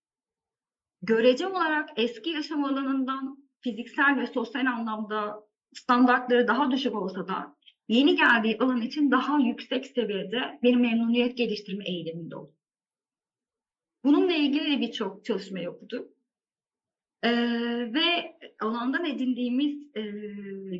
görece 1.02 1.46
olarak 1.46 1.88
eski 1.96 2.30
yaşam 2.30 2.64
alanından 2.64 3.49
fiziksel 3.60 4.20
ve 4.20 4.26
sosyal 4.26 4.66
anlamda 4.66 5.44
standartları 5.74 6.48
daha 6.48 6.70
düşük 6.70 6.94
olsa 6.94 7.28
da 7.28 7.56
yeni 7.88 8.16
geldiği 8.16 8.58
alan 8.58 8.80
için 8.80 9.10
daha 9.10 9.38
yüksek 9.38 9.86
seviyede 9.86 10.58
bir 10.62 10.74
memnuniyet 10.74 11.36
geliştirme 11.36 11.84
eğiliminde 11.88 12.36
oldu. 12.36 12.54
Bununla 14.04 14.32
ilgili 14.32 14.76
de 14.76 14.80
birçok 14.80 15.24
çalışma 15.24 15.58
yapıldı. 15.58 16.08
Ee, 17.22 17.30
ve 17.94 18.38
alandan 18.60 19.04
edindiğimiz 19.04 19.96
e, 19.96 20.02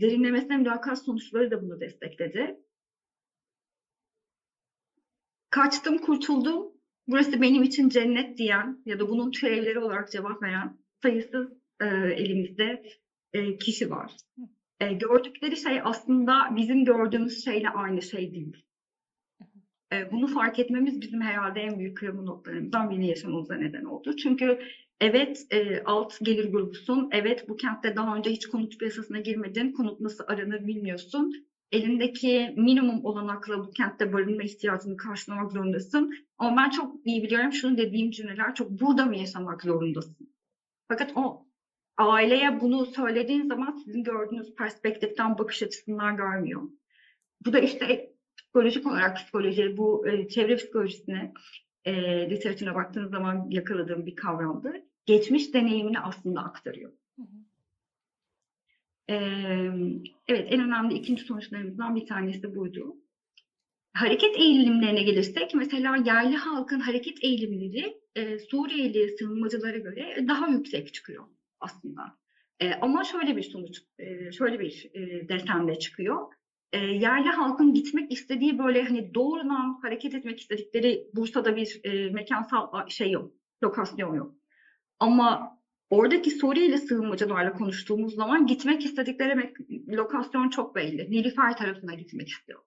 derinlemesine 0.00 0.56
mülakat 0.56 1.04
sonuçları 1.04 1.50
da 1.50 1.62
bunu 1.62 1.80
destekledi. 1.80 2.60
Kaçtım, 5.50 5.98
kurtuldum, 5.98 6.72
burası 7.08 7.42
benim 7.42 7.62
için 7.62 7.88
cennet 7.88 8.38
diyen 8.38 8.82
ya 8.86 8.98
da 8.98 9.08
bunun 9.08 9.30
türevleri 9.30 9.78
olarak 9.78 10.12
cevap 10.12 10.42
veren 10.42 10.78
sayısız 11.02 11.59
e, 11.80 11.86
elimizde 12.16 12.82
e, 13.32 13.58
kişi 13.58 13.90
var. 13.90 14.16
E, 14.80 14.92
gördükleri 14.92 15.56
şey 15.56 15.80
aslında 15.84 16.56
bizim 16.56 16.84
gördüğümüz 16.84 17.44
şeyle 17.44 17.68
aynı 17.68 18.02
şey 18.02 18.32
değil. 18.34 18.56
E, 19.92 20.12
bunu 20.12 20.26
fark 20.26 20.58
etmemiz 20.58 21.00
bizim 21.00 21.20
herhalde 21.20 21.60
en 21.60 21.78
büyük 21.78 21.96
kırılma 21.96 22.22
noktalarımızdan 22.22 22.90
birini 22.90 23.08
yaşamamıza 23.08 23.54
neden 23.54 23.84
oldu. 23.84 24.16
Çünkü 24.16 24.58
evet 25.00 25.46
e, 25.50 25.82
alt 25.84 26.18
gelir 26.22 26.52
grubusun, 26.52 27.08
evet 27.12 27.48
bu 27.48 27.56
kentte 27.56 27.96
daha 27.96 28.16
önce 28.16 28.30
hiç 28.30 28.46
konut 28.46 28.78
piyasasına 28.78 29.18
girmedin, 29.18 29.72
konut 29.72 30.00
nasıl 30.00 30.24
aranır 30.26 30.66
bilmiyorsun. 30.66 31.46
Elindeki 31.72 32.54
minimum 32.56 33.04
olanakla 33.04 33.58
bu 33.58 33.70
kentte 33.70 34.12
barınma 34.12 34.42
ihtiyacını 34.42 34.96
karşılamak 34.96 35.52
zorundasın. 35.52 36.14
Ama 36.38 36.56
ben 36.56 36.70
çok 36.70 37.06
iyi 37.06 37.22
biliyorum 37.22 37.52
şunu 37.52 37.78
dediğim 37.78 38.10
cümleler 38.10 38.54
çok 38.54 38.70
burada 38.70 39.04
mı 39.04 39.16
yaşamak 39.16 39.62
zorundasın? 39.62 40.28
Fakat 40.88 41.12
o 41.14 41.49
aileye 42.00 42.60
bunu 42.60 42.86
söylediğin 42.86 43.46
zaman 43.46 43.82
sizin 43.84 44.04
gördüğünüz 44.04 44.54
perspektiften, 44.54 45.38
bakış 45.38 45.62
açısından 45.62 46.16
görmüyor. 46.16 46.62
Bu 47.46 47.52
da 47.52 47.58
işte 47.58 48.12
psikolojik 48.36 48.86
olarak 48.86 49.16
psikoloji, 49.16 49.76
bu 49.76 50.08
e, 50.08 50.28
çevre 50.28 50.56
psikolojisine 50.56 51.32
e, 51.84 51.92
literatürüne 52.30 52.74
baktığınız 52.74 53.10
zaman 53.10 53.50
yakaladığım 53.50 54.06
bir 54.06 54.16
kavramdır. 54.16 54.76
Geçmiş 55.06 55.54
deneyimini 55.54 56.00
aslında 56.00 56.40
aktarıyor. 56.40 56.92
Hı 57.16 57.22
hı. 57.22 57.26
Ee, 59.10 59.70
evet, 60.28 60.46
en 60.50 60.60
önemli 60.60 60.94
ikinci 60.94 61.24
sonuçlarımızdan 61.24 61.96
bir 61.96 62.06
tanesi 62.06 62.54
buydu. 62.54 62.96
Hareket 63.92 64.36
eğilimlerine 64.36 65.02
gelirsek, 65.02 65.54
mesela 65.54 65.96
yerli 65.96 66.36
halkın 66.36 66.80
hareket 66.80 67.24
eğilimleri 67.24 68.00
e, 68.14 68.38
Suriyeli 68.38 69.16
sığınmacılara 69.18 69.78
göre 69.78 70.24
daha 70.28 70.48
yüksek 70.48 70.94
çıkıyor 70.94 71.24
aslında. 71.60 72.18
E, 72.60 72.74
ama 72.74 73.04
şöyle 73.04 73.36
bir 73.36 73.42
sonuç, 73.42 73.82
e, 73.98 74.32
şöyle 74.32 74.60
bir 74.60 74.90
e, 74.94 75.28
desende 75.28 75.78
çıkıyor. 75.78 76.32
E, 76.72 76.78
yerli 76.78 77.28
halkın 77.28 77.74
gitmek 77.74 78.12
istediği 78.12 78.58
böyle 78.58 78.82
hani 78.82 79.14
doğrudan 79.14 79.78
hareket 79.82 80.14
etmek 80.14 80.40
istedikleri 80.40 81.06
Bursa'da 81.14 81.56
bir 81.56 81.80
e, 81.84 82.10
mekansal 82.10 82.88
şey 82.88 83.10
yok, 83.10 83.32
lokasyon 83.62 84.14
yok. 84.14 84.34
Ama 84.98 85.58
oradaki 85.90 86.30
Suriyeli 86.30 86.78
sığınmacılarla 86.78 87.52
konuştuğumuz 87.52 88.14
zaman 88.14 88.46
gitmek 88.46 88.84
istedikleri 88.84 89.54
lokasyon 89.88 90.48
çok 90.48 90.74
belli. 90.74 91.10
Nilüfer 91.10 91.56
tarafına 91.56 91.94
gitmek 91.94 92.28
istiyor. 92.28 92.60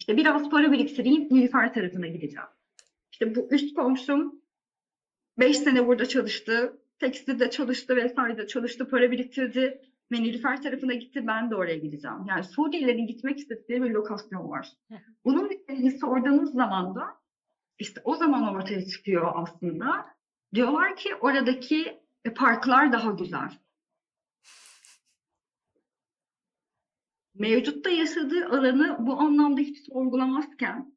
İşte 0.00 0.16
biraz 0.16 0.50
para 0.50 0.72
biriktireyim, 0.72 1.28
Nilüfer 1.30 1.74
tarafına 1.74 2.06
gideceğim. 2.06 2.48
İşte 3.12 3.34
bu 3.34 3.48
üst 3.50 3.74
komşum 3.74 4.42
5 5.38 5.58
sene 5.58 5.86
burada 5.86 6.06
çalıştı, 6.06 6.79
tekstilde 7.00 7.50
çalıştı 7.50 7.96
vesaire 7.96 8.46
çalıştı, 8.46 8.88
para 8.88 9.10
biriktirdi 9.10 9.82
ve 10.12 10.22
Nilüfer 10.22 10.62
tarafına 10.62 10.94
gitti, 10.94 11.26
ben 11.26 11.50
de 11.50 11.56
oraya 11.56 11.76
gideceğim. 11.76 12.24
Yani 12.28 12.44
Suriyelilerin 12.44 13.06
gitmek 13.06 13.38
istedikleri 13.38 13.82
bir 13.82 13.90
lokasyon 13.90 14.48
var. 14.48 14.72
Bunun 15.24 15.50
nedenini 15.50 15.98
sorduğunuz 15.98 16.52
zaman 16.52 16.94
da 16.94 17.20
işte 17.78 18.00
o 18.04 18.16
zaman 18.16 18.54
ortaya 18.54 18.86
çıkıyor 18.86 19.32
aslında. 19.34 20.06
Diyorlar 20.54 20.96
ki 20.96 21.14
oradaki 21.14 22.00
e, 22.24 22.34
parklar 22.34 22.92
daha 22.92 23.10
güzel. 23.10 23.50
Mevcutta 27.34 27.90
yaşadığı 27.90 28.46
alanı 28.46 28.96
bu 29.00 29.20
anlamda 29.20 29.60
hiç 29.60 29.86
sorgulamazken 29.86 30.94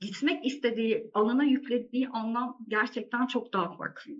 gitmek 0.00 0.46
istediği 0.46 1.10
alana 1.14 1.44
yüklediği 1.44 2.08
anlam 2.08 2.58
gerçekten 2.68 3.26
çok 3.26 3.52
daha 3.52 3.76
farklı. 3.76 4.12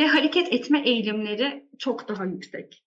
Ve 0.00 0.06
hareket 0.06 0.52
etme 0.52 0.80
eğilimleri 0.80 1.64
çok 1.78 2.08
daha 2.08 2.24
yüksek. 2.24 2.84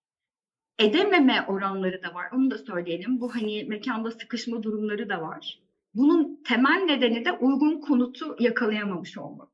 Edememe 0.80 1.46
oranları 1.48 2.04
da 2.04 2.14
var. 2.14 2.26
Onu 2.36 2.52
da 2.52 2.58
söyleyelim. 2.58 3.22
Bu 3.22 3.36
hani 3.36 3.64
mekanda 3.64 4.12
sıkışma 4.12 4.64
durumları 4.64 5.10
da 5.10 5.22
var. 5.22 5.60
Bunun 5.94 6.44
temel 6.44 6.84
nedeni 6.86 7.26
de 7.26 7.32
uygun 7.32 7.82
konutu 7.82 8.36
yakalayamamış 8.40 9.18
olmak. 9.18 9.50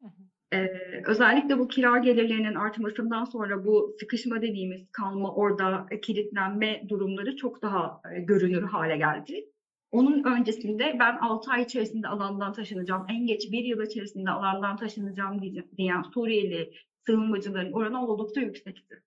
Hı 0.00 0.06
hı. 0.06 0.56
Ee, 0.56 1.02
özellikle 1.06 1.58
bu 1.58 1.68
kira 1.68 1.98
gelirlerinin 1.98 2.54
artmasından 2.54 3.24
sonra 3.24 3.64
bu 3.64 3.96
sıkışma 4.00 4.42
dediğimiz 4.42 4.90
kalma 4.92 5.34
orada 5.34 5.86
kilitlenme 6.02 6.88
durumları 6.88 7.36
çok 7.36 7.62
daha 7.62 8.00
e, 8.14 8.20
görünür 8.20 8.62
hale 8.62 8.96
geldi. 8.96 9.50
Onun 9.90 10.24
öncesinde 10.24 10.96
ben 10.98 11.16
6 11.16 11.50
ay 11.50 11.62
içerisinde 11.62 12.08
alandan 12.08 12.52
taşınacağım, 12.52 13.06
en 13.08 13.26
geç 13.26 13.52
bir 13.52 13.64
yıl 13.64 13.82
içerisinde 13.82 14.30
alandan 14.30 14.76
taşınacağım 14.76 15.42
diye- 15.42 15.64
diyen 15.78 16.02
Suriyeli 16.02 16.72
sığınmacıların 17.06 17.72
oranı 17.72 18.06
oldukça 18.06 18.40
yüksekti. 18.40 19.00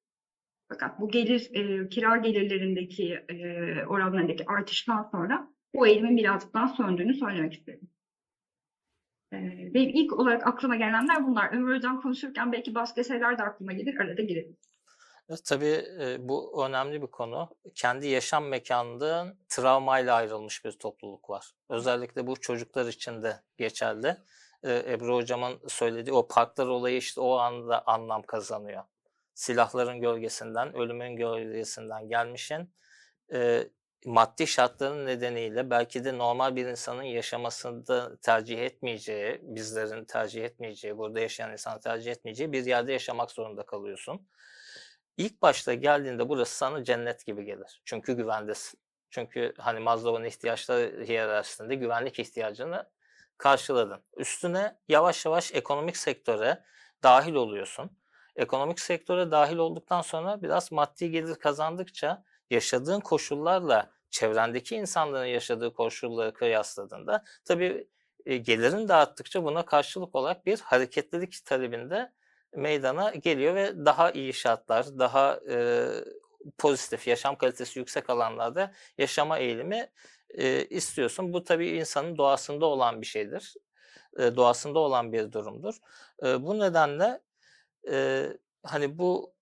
Fakat 0.70 1.00
bu 1.00 1.10
gelir, 1.10 1.50
e, 1.54 1.89
kira 1.89 2.18
gelirlerindeki 2.18 3.13
e, 3.30 3.36
oranlarındaki 3.86 4.46
artıştan 4.48 5.10
sonra 5.12 5.48
bu 5.76 5.88
eğilimin 5.88 6.18
birazcık 6.18 6.54
daha 6.54 6.68
söndüğünü 6.68 7.13
söylemek 7.13 7.54
istedim. 7.54 7.88
Ee, 9.34 9.72
benim 9.74 9.89
ilk 9.89 10.13
olarak 10.13 10.48
aklıma 10.48 10.76
gelenler 10.76 11.28
bunlar. 11.28 11.54
Ömür 11.54 11.76
Hocam 11.76 12.02
konuşurken 12.02 12.52
belki 12.52 12.76
başka 12.76 13.04
şeyler 13.04 13.38
de 13.38 13.44
aklıma 13.44 13.74
gelir. 13.74 13.98
Arada 14.00 14.22
girelim. 14.22 14.58
Tabii 15.46 15.86
bu 16.20 16.65
önemli 16.65 17.02
bir 17.02 17.08
konu. 17.08 17.50
Kendi 17.76 18.08
yaşam 18.08 18.48
mekanından 18.48 19.36
travmayla 19.50 20.15
ayrılmış 20.15 20.65
bir 20.65 20.72
topluluk 20.72 21.30
var. 21.30 21.52
Özellikle 21.70 22.28
bu 22.28 22.39
çocuklar 22.39 22.86
için 22.86 23.24
de 23.24 23.39
geçerli. 23.58 24.18
Ebru 24.65 25.15
Hocam'ın 25.15 25.60
söylediği 25.68 26.13
o 26.13 26.28
parklar 26.28 26.68
olayı 26.68 26.98
işte 26.98 27.22
o 27.22 27.36
anda 27.38 27.84
anlam 27.86 28.22
kazanıyor. 28.22 28.84
Silahların 29.34 30.02
gölgesinden, 30.02 30.76
ölümün 30.76 31.15
gölgesinden 31.15 32.10
gelmişin 32.10 32.74
maddi 34.06 34.48
şartların 34.48 35.06
nedeniyle 35.06 35.70
belki 35.70 36.06
de 36.06 36.18
normal 36.18 36.56
bir 36.56 36.65
insanın 36.65 37.04
yaşamasını 37.04 38.18
tercih 38.22 38.60
etmeyeceği, 38.60 39.39
bizlerin 39.42 40.06
tercih 40.06 40.44
etmeyeceği, 40.44 40.98
burada 40.98 41.20
yaşayan 41.20 41.52
insan 41.52 41.80
tercih 41.80 42.12
etmeyeceği 42.12 42.52
bir 42.52 42.65
yerde 42.65 42.92
yaşamak 42.92 43.32
zorunda 43.32 43.65
kalıyorsun. 43.65 44.28
İlk 45.19 45.41
başta 45.41 45.73
geldiğinde 45.73 46.29
burası 46.29 46.55
sana 46.55 46.84
cennet 46.84 47.25
gibi 47.25 47.45
gelir. 47.45 47.82
Çünkü 47.86 48.13
güvendesin. 48.13 48.79
Çünkü 49.10 49.53
hani 49.58 49.79
Maslow'un 49.79 50.23
ihtiyaçları 50.23 51.05
hiyerarşisinde 51.08 51.75
güvenlik 51.75 52.19
ihtiyacını 52.19 52.89
karşıladın. 53.38 54.03
Üstüne 54.17 54.77
yavaş 54.88 55.25
yavaş 55.25 55.53
ekonomik 55.53 55.97
sektöre 55.97 56.63
dahil 57.03 57.34
oluyorsun. 57.34 57.91
Ekonomik 58.36 58.79
sektöre 58.79 59.32
dahil 59.32 59.58
olduktan 59.58 60.01
sonra 60.01 60.41
biraz 60.41 60.71
maddi 60.71 61.12
gelir 61.12 61.36
kazandıkça 61.36 62.23
yaşadığın 62.49 62.99
koşullarla 62.99 63.91
çevrendeki 64.10 64.75
insanların 64.75 65.25
yaşadığı 65.25 65.73
koşulları 65.73 66.34
kıyasladığında 66.34 67.23
tabii 67.45 67.88
e, 68.25 68.38
gelirin 68.38 68.88
de 68.88 69.43
buna 69.43 69.65
karşılık 69.65 70.15
olarak 70.15 70.45
bir 70.45 70.60
hareketlilik 70.60 71.45
talebinde 71.45 72.12
meydana 72.56 73.10
geliyor 73.12 73.56
ve 73.56 73.86
daha 73.86 74.12
iyi 74.12 74.34
şartlar, 74.34 75.00
daha 75.00 75.40
e, 75.50 75.88
pozitif, 76.58 77.08
yaşam 77.08 77.38
kalitesi 77.38 77.80
yüksek 77.80 78.10
alanlarda 78.10 78.74
yaşama 78.98 79.40
eğilimi 79.40 79.90
e, 80.30 80.66
istiyorsun. 80.66 81.34
Bu 81.34 81.44
tabii 81.44 81.68
insanın 81.70 82.18
doğasında 82.18 82.66
olan 82.66 83.02
bir 83.02 83.06
şeydir. 83.06 83.54
E, 84.20 84.36
doğasında 84.36 84.80
olan 84.80 85.14
bir 85.14 85.32
durumdur. 85.32 85.78
E, 86.24 86.44
bu 86.46 86.60
nedenle 86.60 87.22
e, 87.92 88.26
hani 88.64 88.98
bu 88.98 89.34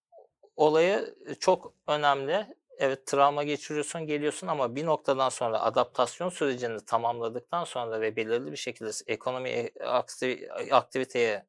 olayı 0.56 1.16
çok 1.40 1.74
önemli. 1.88 2.58
Evet 2.80 3.08
travma 3.08 3.44
geçiriyorsun, 3.44 4.08
geliyorsun 4.08 4.48
ama 4.48 4.76
bir 4.76 4.86
noktadan 4.86 5.30
sonra 5.30 5.62
adaptasyon 5.62 6.30
sürecini 6.30 6.86
tamamladıktan 6.86 7.64
sonra 7.64 8.02
ve 8.02 8.16
belirli 8.16 8.52
bir 8.52 8.58
şekilde 8.58 8.92
ekonomi 9.08 9.50
akti- 9.80 10.72
aktiviteye 10.72 11.46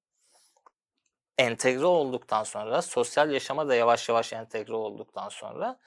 entegre 1.38 1.86
olduktan 1.86 2.44
sonra, 2.44 2.82
sosyal 2.82 3.30
yaşama 3.30 3.68
da 3.68 3.74
yavaş 3.74 4.08
yavaş 4.08 4.32
entegre 4.32 4.74
olduktan 4.74 5.28
sonra 5.28 5.78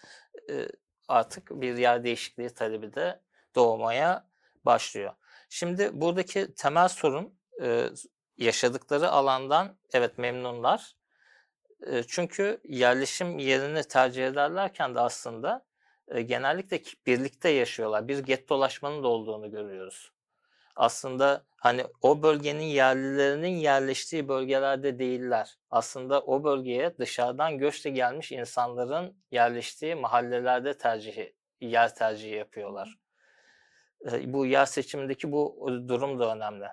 e, 0.49 0.67
artık 1.07 1.49
bir 1.51 1.77
yer 1.77 2.03
değişikliği 2.03 2.49
talebi 2.49 2.93
de 2.93 3.21
doğmaya 3.55 4.27
başlıyor. 4.65 5.13
Şimdi 5.49 5.89
buradaki 5.93 6.53
temel 6.55 6.87
sorun 6.87 7.39
e, 7.61 7.89
yaşadıkları 8.37 9.09
alandan 9.09 9.77
evet 9.93 10.17
memnunlar. 10.17 10.95
E, 11.87 12.03
çünkü 12.03 12.61
yerleşim 12.63 13.39
yerini 13.39 13.83
tercih 13.83 14.27
ederlerken 14.27 14.95
de 14.95 14.99
aslında 14.99 15.65
e, 16.07 16.21
genellikle 16.21 16.81
birlikte 17.05 17.49
yaşıyorlar. 17.49 18.07
Bir 18.07 18.19
gettolaşmanın 18.19 19.03
da 19.03 19.07
olduğunu 19.07 19.51
görüyoruz 19.51 20.11
aslında 20.75 21.45
hani 21.57 21.85
o 22.01 22.23
bölgenin 22.23 22.63
yerlilerinin 22.63 23.55
yerleştiği 23.55 24.27
bölgelerde 24.27 24.99
değiller. 24.99 25.57
Aslında 25.69 26.21
o 26.21 26.43
bölgeye 26.43 26.97
dışarıdan 26.97 27.57
göçle 27.57 27.89
gelmiş 27.89 28.31
insanların 28.31 29.17
yerleştiği 29.31 29.95
mahallelerde 29.95 30.77
tercihi, 30.77 31.35
yer 31.61 31.95
tercihi 31.95 32.35
yapıyorlar. 32.35 32.97
E, 34.11 34.33
Bu 34.33 34.45
yer 34.45 34.65
seçimindeki 34.65 35.31
bu 35.31 35.67
durum 35.87 36.19
da 36.19 36.35
önemli. 36.35 36.65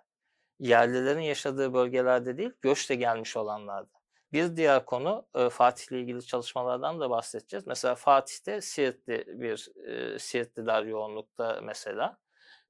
Yerlilerin 0.58 1.20
yaşadığı 1.20 1.74
bölgelerde 1.74 2.38
değil, 2.38 2.52
göçle 2.62 2.94
gelmiş 2.94 3.36
olanlarda. 3.36 3.98
Bir 4.32 4.56
diğer 4.56 4.84
konu 4.84 5.26
e, 5.34 5.48
Fatih'le 5.48 5.92
ilgili 5.92 6.26
çalışmalardan 6.26 7.00
da 7.00 7.10
bahsedeceğiz. 7.10 7.66
Mesela 7.66 7.94
Fatih'te 7.94 8.60
Siirtli 8.60 9.24
bir 9.40 9.68
e, 9.86 10.18
Siirtliler 10.18 10.82
yoğunlukta 10.82 11.60
mesela. 11.62 12.18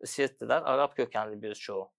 Siirtliler 0.04 0.62
Arap 0.62 0.96
kökenli 0.96 1.42
bir 1.42 1.54
çoğu. 1.54 1.92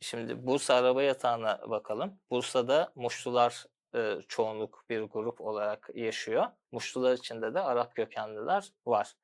Şimdi 0.00 0.46
Bursa 0.46 0.74
araba 0.74 1.02
yatağına 1.02 1.70
bakalım. 1.70 2.20
Bursa'da 2.30 2.92
Muşlular 2.94 3.66
e, 3.94 4.18
çoğunluk 4.28 4.84
bir 4.90 5.02
grup 5.02 5.40
olarak 5.40 5.90
yaşıyor. 5.94 6.46
Muşlular 6.72 7.12
içinde 7.12 7.54
de 7.54 7.60
Arap 7.60 7.94
kökenliler 7.94 8.68
var. 8.86 9.14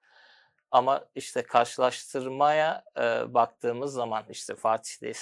Ama 0.71 1.05
işte 1.15 1.43
karşılaştırmaya 1.43 2.85
e, 2.97 3.35
baktığımız 3.35 3.93
zaman 3.93 4.25
işte 4.29 4.55
Fatih'le 4.55 5.15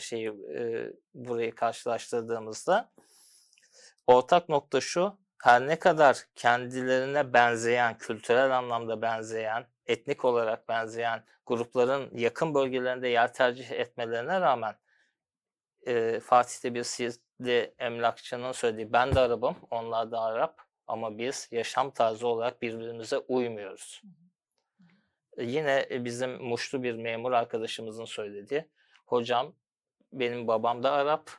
şeyi 0.00 0.28
e, 0.28 0.86
burayı 1.14 1.54
karşılaştırdığımızda 1.54 2.90
ortak 4.06 4.48
nokta 4.48 4.80
şu. 4.80 5.18
Her 5.42 5.66
ne 5.66 5.78
kadar 5.78 6.24
kendilerine 6.34 7.32
benzeyen, 7.32 7.98
kültürel 7.98 8.58
anlamda 8.58 9.02
benzeyen, 9.02 9.66
etnik 9.90 10.24
olarak 10.24 10.68
benzeyen 10.68 11.24
grupların 11.46 12.10
yakın 12.18 12.54
bölgelerinde 12.54 13.08
yer 13.08 13.34
tercih 13.34 13.70
etmelerine 13.70 14.40
rağmen 14.40 14.74
e, 15.86 16.20
Fatih'te 16.20 16.74
bir 16.74 16.82
Siirtli 16.82 17.74
emlakçının 17.78 18.52
söylediği 18.52 18.92
ben 18.92 19.14
de 19.14 19.20
Arap'ım, 19.20 19.56
onlar 19.70 20.10
da 20.10 20.20
Arap 20.20 20.62
ama 20.86 21.18
biz 21.18 21.48
yaşam 21.50 21.90
tarzı 21.90 22.26
olarak 22.26 22.62
birbirimize 22.62 23.18
uymuyoruz. 23.18 24.02
E, 25.36 25.44
Yine 25.44 25.86
e, 25.90 26.04
bizim 26.04 26.42
Muşlu 26.42 26.82
bir 26.82 26.94
memur 26.94 27.32
arkadaşımızın 27.32 28.04
söylediği 28.04 28.68
hocam 29.06 29.54
benim 30.12 30.48
babam 30.48 30.82
da 30.82 30.92
Arap 30.92 31.30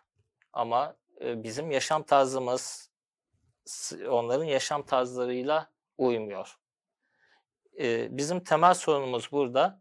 ama 0.53 0.95
e, 1.21 1.43
bizim 1.43 1.71
yaşam 1.71 2.03
tarzımız 2.03 2.91
onların 4.09 4.45
yaşam 4.45 4.83
tarzlarıyla 4.83 5.71
uymuyor. 5.97 6.60
E, 7.81 8.17
Bizim 8.17 8.43
temel 8.43 8.73
sorunumuz 8.73 9.31
burada 9.31 9.79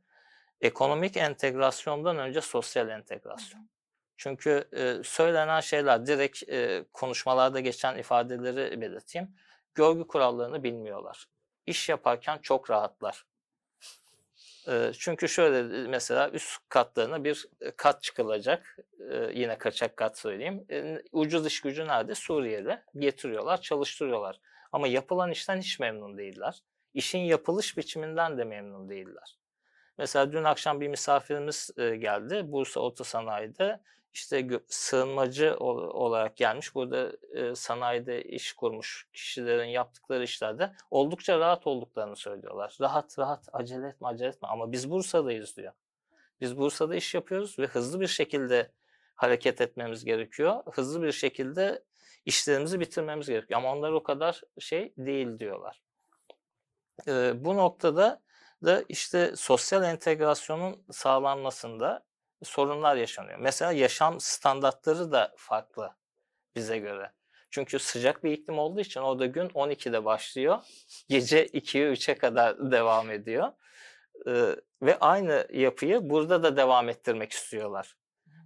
ekonomik 0.60 1.16
entegrasyondan 1.16 2.18
önce 2.18 2.40
sosyal 2.40 2.88
entegrasyon. 2.88 3.68
Çünkü 4.16 4.68
e, 4.72 4.94
söylenen 5.04 5.60
şeyler 5.60 6.06
direkt 6.06 6.48
e, 6.48 6.84
konuşmalarda 6.92 7.60
geçen 7.60 7.98
ifadeleri 7.98 8.80
belirteyim. 8.80 9.28
Görgü 9.74 10.06
kurallarını 10.06 10.62
bilmiyorlar. 10.62 11.28
İş 11.66 11.88
yaparken 11.88 12.38
çok 12.42 12.70
rahatlar. 12.70 13.24
E, 14.68 14.92
çünkü 14.98 15.28
şöyle 15.28 15.88
mesela 15.88 16.30
üst 16.30 16.58
katlarına 16.68 17.24
bir 17.24 17.46
e, 17.60 17.70
kat 17.70 18.02
çıkılacak. 18.02 18.76
E, 19.10 19.30
yine 19.34 19.58
kaçak 19.58 19.96
kat 19.96 20.18
söyleyeyim. 20.18 20.66
E, 20.70 21.02
ucuz 21.12 21.46
iş 21.46 21.60
gücü 21.60 21.86
nerede? 21.86 22.14
Suriye'de. 22.14 22.82
Getiriyorlar, 22.98 23.60
çalıştırıyorlar. 23.60 24.40
Ama 24.72 24.88
yapılan 24.88 25.30
işten 25.30 25.58
hiç 25.58 25.80
memnun 25.80 26.18
değiller. 26.18 26.62
İşin 26.94 27.18
yapılış 27.18 27.76
biçiminden 27.76 28.38
de 28.38 28.44
memnun 28.44 28.88
değiller. 28.88 29.38
Mesela 29.98 30.32
dün 30.32 30.44
akşam 30.44 30.80
bir 30.80 30.88
misafirimiz 30.88 31.70
e, 31.76 31.96
geldi. 31.96 32.42
Bursa 32.52 32.80
Otosanayi'de 32.80 33.80
işte 34.12 34.48
sığınmacı 34.66 35.56
ol- 35.58 35.94
olarak 35.94 36.36
gelmiş. 36.36 36.74
Burada 36.74 37.12
e, 37.34 37.54
sanayide 37.54 38.22
iş 38.24 38.52
kurmuş 38.52 39.08
kişilerin 39.12 39.68
yaptıkları 39.68 40.24
işlerde 40.24 40.72
oldukça 40.90 41.38
rahat 41.38 41.66
olduklarını 41.66 42.16
söylüyorlar. 42.16 42.76
Rahat 42.80 43.18
rahat 43.18 43.48
acele 43.52 43.88
etme 43.88 44.08
acele 44.08 44.28
etme 44.28 44.48
ama 44.48 44.72
biz 44.72 44.90
Bursa'dayız 44.90 45.56
diyor. 45.56 45.72
Biz 46.40 46.58
Bursa'da 46.58 46.96
iş 46.96 47.14
yapıyoruz 47.14 47.58
ve 47.58 47.66
hızlı 47.66 48.00
bir 48.00 48.06
şekilde 48.06 48.70
hareket 49.14 49.60
etmemiz 49.60 50.04
gerekiyor. 50.04 50.62
Hızlı 50.72 51.02
bir 51.02 51.12
şekilde 51.12 51.82
işlerimizi 52.26 52.80
bitirmemiz 52.80 53.28
gerekiyor. 53.28 53.60
Ama 53.60 53.72
onlar 53.72 53.92
o 53.92 54.02
kadar 54.02 54.40
şey 54.58 54.92
değil 54.96 55.38
diyorlar. 55.38 55.80
E, 57.08 57.44
bu 57.44 57.56
noktada 57.56 58.22
da 58.64 58.84
işte 58.88 59.32
sosyal 59.36 59.84
entegrasyonun 59.84 60.82
sağlanmasında 60.90 62.04
sorunlar 62.42 62.96
yaşanıyor. 62.96 63.38
Mesela 63.38 63.72
yaşam 63.72 64.20
standartları 64.20 65.12
da 65.12 65.34
farklı 65.36 65.90
bize 66.56 66.78
göre. 66.78 67.12
Çünkü 67.50 67.78
sıcak 67.78 68.24
bir 68.24 68.32
iklim 68.32 68.58
olduğu 68.58 68.80
için 68.80 69.00
orada 69.00 69.26
gün 69.26 69.48
12'de 69.48 70.04
başlıyor. 70.04 70.58
Gece 71.08 71.46
2'ye 71.46 71.92
3'e 71.92 72.18
kadar 72.18 72.70
devam 72.70 73.10
ediyor. 73.10 73.48
Ee, 74.26 74.56
ve 74.82 74.98
aynı 74.98 75.46
yapıyı 75.52 76.10
burada 76.10 76.42
da 76.42 76.56
devam 76.56 76.88
ettirmek 76.88 77.32
istiyorlar. 77.32 77.96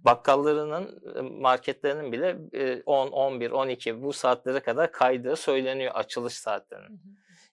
Bakkallarının, 0.05 1.01
marketlerinin 1.41 2.11
bile 2.11 2.37
e, 2.53 2.83
10, 2.85 3.07
11, 3.11 3.51
12 3.51 4.03
bu 4.03 4.13
saatlere 4.13 4.59
kadar 4.59 4.91
kaydığı 4.91 5.35
söyleniyor 5.35 5.91
açılış 5.95 6.33
saatlerinin. 6.33 7.01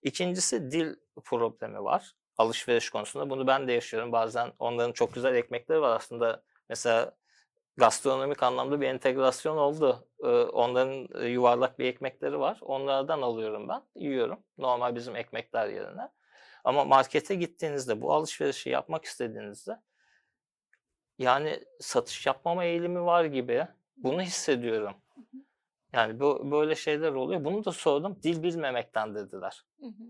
İkincisi 0.03 0.71
dil 0.71 0.95
problemi 1.25 1.85
var 1.85 2.15
alışveriş 2.39 2.91
konusunda. 2.91 3.31
Bunu 3.31 3.47
ben 3.47 3.69
de 3.69 3.73
yaşıyorum. 3.73 4.13
Bazen 4.13 4.53
onların 4.59 4.93
çok 4.93 5.15
güzel 5.15 5.35
ekmekleri 5.35 5.81
var 5.81 5.97
aslında. 5.97 6.43
Mesela 6.69 7.17
gastronomik 7.77 8.43
anlamda 8.43 8.81
bir 8.81 8.87
entegrasyon 8.87 9.57
oldu. 9.57 10.09
Onların 10.53 11.27
yuvarlak 11.29 11.79
bir 11.79 11.85
ekmekleri 11.85 12.39
var. 12.41 12.59
Onlardan 12.61 13.23
alıyorum 13.23 13.69
ben. 13.69 13.83
Yiyorum. 13.95 14.39
Normal 14.59 14.95
bizim 14.95 15.17
ekmekler 15.17 15.69
yerine. 15.69 16.09
Ama 16.65 16.85
markete 16.85 17.35
gittiğinizde 17.35 18.01
bu 18.01 18.13
alışverişi 18.13 18.71
yapmak 18.71 19.05
istediğinizde 19.05 19.81
yani 21.19 21.65
satış 21.81 22.27
yapmama 22.27 22.65
eğilimi 22.65 23.05
var 23.05 23.25
gibi 23.25 23.67
bunu 23.97 24.23
hissediyorum. 24.23 24.95
Yani 25.93 26.21
bu 26.21 26.51
böyle 26.51 26.75
şeyler 26.75 27.13
oluyor. 27.13 27.45
Bunu 27.45 27.65
da 27.65 27.73
sordum. 27.73 28.19
Dil 28.23 28.43
bilmemekten 28.43 29.15
dediler 29.15 29.65
Hı 29.81 29.87
hı. 29.87 30.05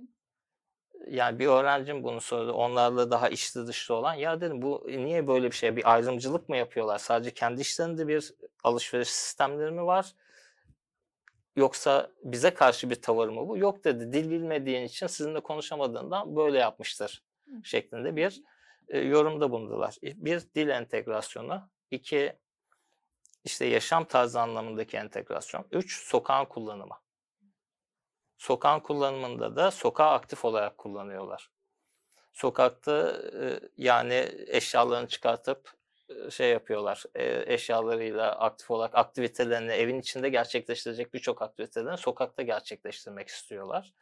yani 1.11 1.39
bir 1.39 1.47
öğrencim 1.47 2.03
bunu 2.05 2.20
sordu. 2.20 2.53
Onlarla 2.53 3.11
daha 3.11 3.28
içli 3.28 3.66
dışlı 3.66 3.95
olan. 3.95 4.14
Ya 4.14 4.41
dedim 4.41 4.62
bu 4.62 4.87
niye 4.89 5.26
böyle 5.26 5.47
bir 5.47 5.57
şey? 5.57 5.76
Bir 5.76 5.93
ayrımcılık 5.93 6.49
mı 6.49 6.57
yapıyorlar? 6.57 6.99
Sadece 6.99 7.30
kendi 7.35 7.61
işlerinde 7.61 8.09
bir 8.09 8.35
alışveriş 8.64 9.09
sistemleri 9.09 9.70
mi 9.70 9.87
var? 9.87 10.12
Yoksa 11.57 12.11
bize 12.24 12.55
karşı 12.55 12.91
bir 12.91 13.03
tavır 13.03 13.28
mı 13.28 13.49
bu? 13.49 13.59
Yok 13.59 13.85
dedi. 13.85 14.12
Dil 14.12 14.30
bilmediğin 14.30 14.83
için 14.85 15.07
sizinle 15.07 15.41
konuşamadığından 15.41 16.37
böyle 16.37 16.59
yapmıştır 16.59 17.22
Hı. 17.47 17.51
şeklinde 17.64 18.16
bir 18.16 18.43
e, 18.89 18.99
yorumda 18.99 19.51
bulundular. 19.51 19.97
E, 20.05 20.24
Bir 20.24 20.41
dil 20.55 20.68
entegrasyonu. 20.68 21.68
iki 21.91 22.33
işte 23.45 23.64
yaşam 23.64 24.05
tarzı 24.05 24.40
anlamındaki 24.40 24.97
entegrasyon. 24.97 25.64
Üç 25.72 26.05
sokağın 26.05 26.45
kullanımı. 26.45 26.99
Sokağın 28.38 28.80
kullanımında 28.80 29.57
da 29.57 29.70
sokağı 29.70 30.11
aktif 30.11 30.45
olarak 30.45 30.78
kullanıyorlar. 30.78 31.51
Sokakta 32.32 33.22
yani 33.76 34.28
eşyalarını 34.47 35.09
çıkartıp 35.09 35.72
şey 36.30 36.51
yapıyorlar. 36.51 37.05
Eşyalarıyla 37.47 38.32
aktif 38.38 38.70
olarak 38.70 38.95
aktivitelerini 38.95 39.72
evin 39.72 40.01
içinde 40.01 40.28
gerçekleştirecek 40.28 41.14
birçok 41.14 41.43
aktivitelerini 41.43 41.99
sokakta 41.99 42.43
gerçekleştirmek 42.43 43.28
istiyorlar. 43.28 43.95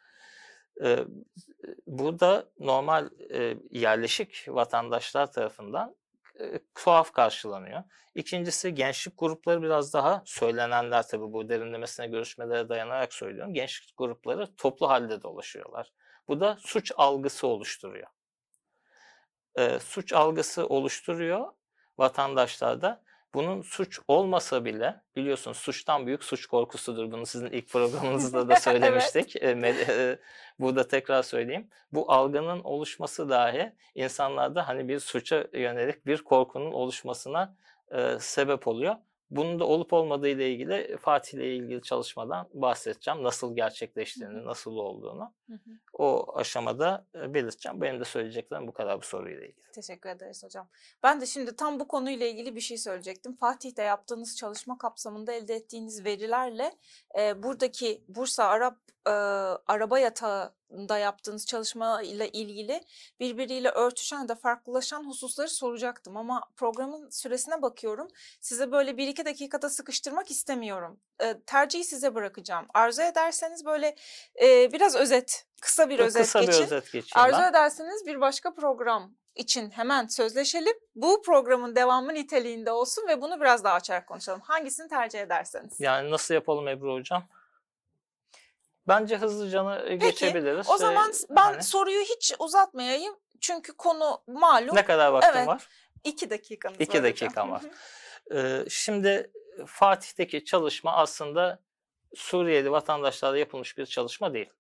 Burada 1.86 2.48
normal 2.58 3.10
yerleşik 3.70 4.44
vatandaşlar 4.48 5.32
tarafından 5.32 5.96
tuhaf 6.74 7.12
karşılanıyor. 7.12 7.82
İkincisi 8.14 8.74
gençlik 8.74 9.18
grupları 9.18 9.62
biraz 9.62 9.94
daha 9.94 10.22
söylenenler 10.24 11.08
tabii 11.08 11.32
bu 11.32 11.48
derinlemesine 11.48 12.06
görüşmelere 12.06 12.68
dayanarak 12.68 13.14
söylüyorum. 13.14 13.54
Gençlik 13.54 13.96
grupları 13.98 14.56
toplu 14.56 14.88
halde 14.88 15.22
dolaşıyorlar. 15.22 15.92
Bu 16.28 16.40
da 16.40 16.56
suç 16.60 16.92
algısı 16.96 17.46
oluşturuyor. 17.46 18.08
Ee, 19.58 19.78
suç 19.78 20.12
algısı 20.12 20.66
oluşturuyor 20.66 21.52
vatandaşlarda. 21.98 23.02
Bunun 23.34 23.62
suç 23.62 24.00
olmasa 24.08 24.64
bile 24.64 25.00
biliyorsunuz 25.16 25.56
suçtan 25.56 26.06
büyük 26.06 26.24
suç 26.24 26.46
korkusudur. 26.46 27.12
Bunu 27.12 27.26
sizin 27.26 27.46
ilk 27.46 27.68
programınızda 27.72 28.48
da 28.48 28.56
söylemiştik. 28.56 29.36
Ee, 29.36 29.52
me- 29.52 29.84
e, 30.12 30.18
Burada 30.58 30.88
tekrar 30.88 31.22
söyleyeyim. 31.22 31.68
Bu 31.92 32.12
algının 32.12 32.60
oluşması 32.60 33.28
dahi 33.28 33.72
insanlarda 33.94 34.68
hani 34.68 34.88
bir 34.88 34.98
suça 34.98 35.46
yönelik 35.52 36.06
bir 36.06 36.24
korkunun 36.24 36.72
oluşmasına 36.72 37.56
e, 37.90 38.16
sebep 38.20 38.68
oluyor. 38.68 38.94
Bunun 39.30 39.60
da 39.60 39.64
olup 39.64 39.92
olmadığı 39.92 40.28
ile 40.28 40.50
ilgili 40.50 40.96
Fatih 40.96 41.38
ile 41.38 41.56
ilgili 41.56 41.82
çalışmadan 41.82 42.48
bahsedeceğim. 42.54 43.22
Nasıl 43.22 43.56
gerçekleştiğini, 43.56 44.44
nasıl 44.44 44.76
olduğunu. 44.76 45.32
Hı 45.46 45.52
hı. 45.52 45.70
O 45.92 46.36
aşamada 46.36 47.06
e, 47.14 47.34
belirteceğim. 47.34 47.80
Benim 47.80 48.00
de 48.00 48.04
söyleyeceklerim 48.04 48.66
bu 48.66 48.72
kadar 48.72 48.98
bu 48.98 49.04
soruyla 49.04 49.44
ilgili. 49.44 49.70
Teşekkür 49.72 50.10
ederiz 50.10 50.44
hocam. 50.44 50.68
Ben 51.02 51.20
de 51.20 51.26
şimdi 51.26 51.56
tam 51.56 51.80
bu 51.80 51.88
konuyla 51.88 52.26
ilgili 52.26 52.56
bir 52.56 52.60
şey 52.60 52.78
söyleyecektim. 52.78 53.36
Fatih'te 53.36 53.82
yaptığınız 53.82 54.36
çalışma 54.36 54.78
kapsamında 54.78 55.32
elde 55.32 55.54
ettiğiniz 55.54 56.04
verilerle 56.04 56.72
e, 57.18 57.42
buradaki 57.42 58.04
Bursa 58.08 58.44
Arap 58.44 58.78
e, 59.06 59.10
araba 59.66 59.98
yatağında 60.70 60.98
yaptığınız 60.98 61.46
çalışma 61.46 62.02
ile 62.02 62.28
ilgili 62.28 62.80
birbiriyle 63.20 63.68
örtüşen 63.70 64.28
de 64.28 64.34
farklılaşan 64.34 65.06
hususları 65.06 65.48
soracaktım. 65.48 66.16
Ama 66.16 66.42
programın 66.56 67.10
süresine 67.10 67.62
bakıyorum. 67.62 68.08
Size 68.40 68.72
böyle 68.72 68.96
bir 68.96 69.08
iki 69.08 69.24
dakikada 69.24 69.68
sıkıştırmak 69.70 70.30
istemiyorum. 70.30 71.00
E, 71.22 71.40
tercihi 71.46 71.84
size 71.84 72.14
bırakacağım. 72.14 72.66
Arzu 72.74 73.02
ederseniz 73.02 73.64
böyle 73.64 73.96
e, 74.42 74.72
biraz 74.72 74.96
özet, 74.96 75.46
kısa 75.60 75.88
bir 75.88 75.98
Çok 75.98 76.06
özet 76.06 76.22
kısa 76.22 76.40
geçin. 76.40 76.52
bir 76.52 76.64
özet 76.64 76.84
geçeyim 76.84 77.26
Arzu 77.26 77.38
ben. 77.40 77.50
ederseniz 77.50 78.06
bir 78.06 78.20
başka 78.20 78.54
program 78.54 79.14
için 79.34 79.70
hemen 79.70 80.06
sözleşelim. 80.06 80.74
Bu 80.94 81.22
programın 81.22 81.76
devamı 81.76 82.14
niteliğinde 82.14 82.72
olsun 82.72 83.08
ve 83.08 83.22
bunu 83.22 83.40
biraz 83.40 83.64
daha 83.64 83.74
açarak 83.74 84.06
konuşalım. 84.06 84.40
Hangisini 84.40 84.88
tercih 84.88 85.20
ederseniz. 85.20 85.80
Yani 85.80 86.10
nasıl 86.10 86.34
yapalım 86.34 86.68
Ebru 86.68 86.94
Hocam? 86.94 87.24
Bence 88.90 89.16
hızlıca 89.16 89.86
geçebiliriz. 89.94 90.70
O 90.70 90.76
zaman 90.76 91.10
Ee, 91.10 91.26
ben 91.30 91.42
hani- 91.42 91.62
soruyu 91.62 92.00
hiç 92.00 92.34
uzatmayayım. 92.38 93.14
çünkü 93.40 93.72
konu 93.76 94.22
malum. 94.26 94.76
Ne 94.76 94.84
kadar 94.84 95.12
vaktim 95.12 95.32
Evet. 95.36 95.48
var? 95.48 95.66
İki 96.04 96.30
dakikanız 96.30 96.76
İki 96.80 96.88
var 96.88 96.96
hocam. 96.98 97.04
dakikam 97.04 97.50
var. 97.50 97.62
Ee, 98.34 98.64
şimdi 98.68 99.30
Fatih'teki 99.66 100.44
çalışma 100.44 100.92
aslında 100.96 101.60
Suriyeli 102.14 102.70
vatandaşlarla 102.70 103.38
yapılmış 103.38 103.78
bir 103.78 103.86
çalışma 103.86 104.34
değil. 104.34 104.50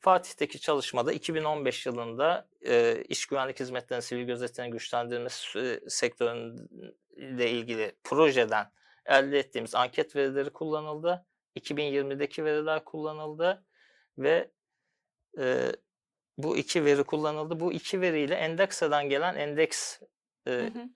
Fatih'teki 0.00 0.60
çalışmada 0.60 1.12
2015 1.12 1.86
yılında 1.86 2.48
e, 2.66 3.02
iş 3.08 3.26
güvenlik 3.26 3.60
hizmetlerinin 3.60 4.00
sivil 4.00 4.24
gözetiminin 4.24 4.72
güçlendirilmesi 4.72 5.58
e, 5.58 5.90
sektörüyle 5.90 7.50
ilgili 7.50 7.92
projeden 8.04 8.72
elde 9.06 9.38
ettiğimiz 9.38 9.74
anket 9.74 10.16
verileri 10.16 10.50
kullanıldı. 10.50 11.26
2020'deki 11.56 12.44
veriler 12.44 12.84
kullanıldı 12.84 13.64
ve 14.18 14.50
e, 15.38 15.72
bu 16.38 16.56
iki 16.56 16.84
veri 16.84 17.04
kullanıldı. 17.04 17.60
Bu 17.60 17.72
iki 17.72 18.00
veriyle 18.00 18.34
Endekse'den 18.34 19.08
gelen 19.08 19.36
endeks 19.36 20.00
e, 20.46 20.50
Hı 20.50 20.60
hı. 20.64 20.88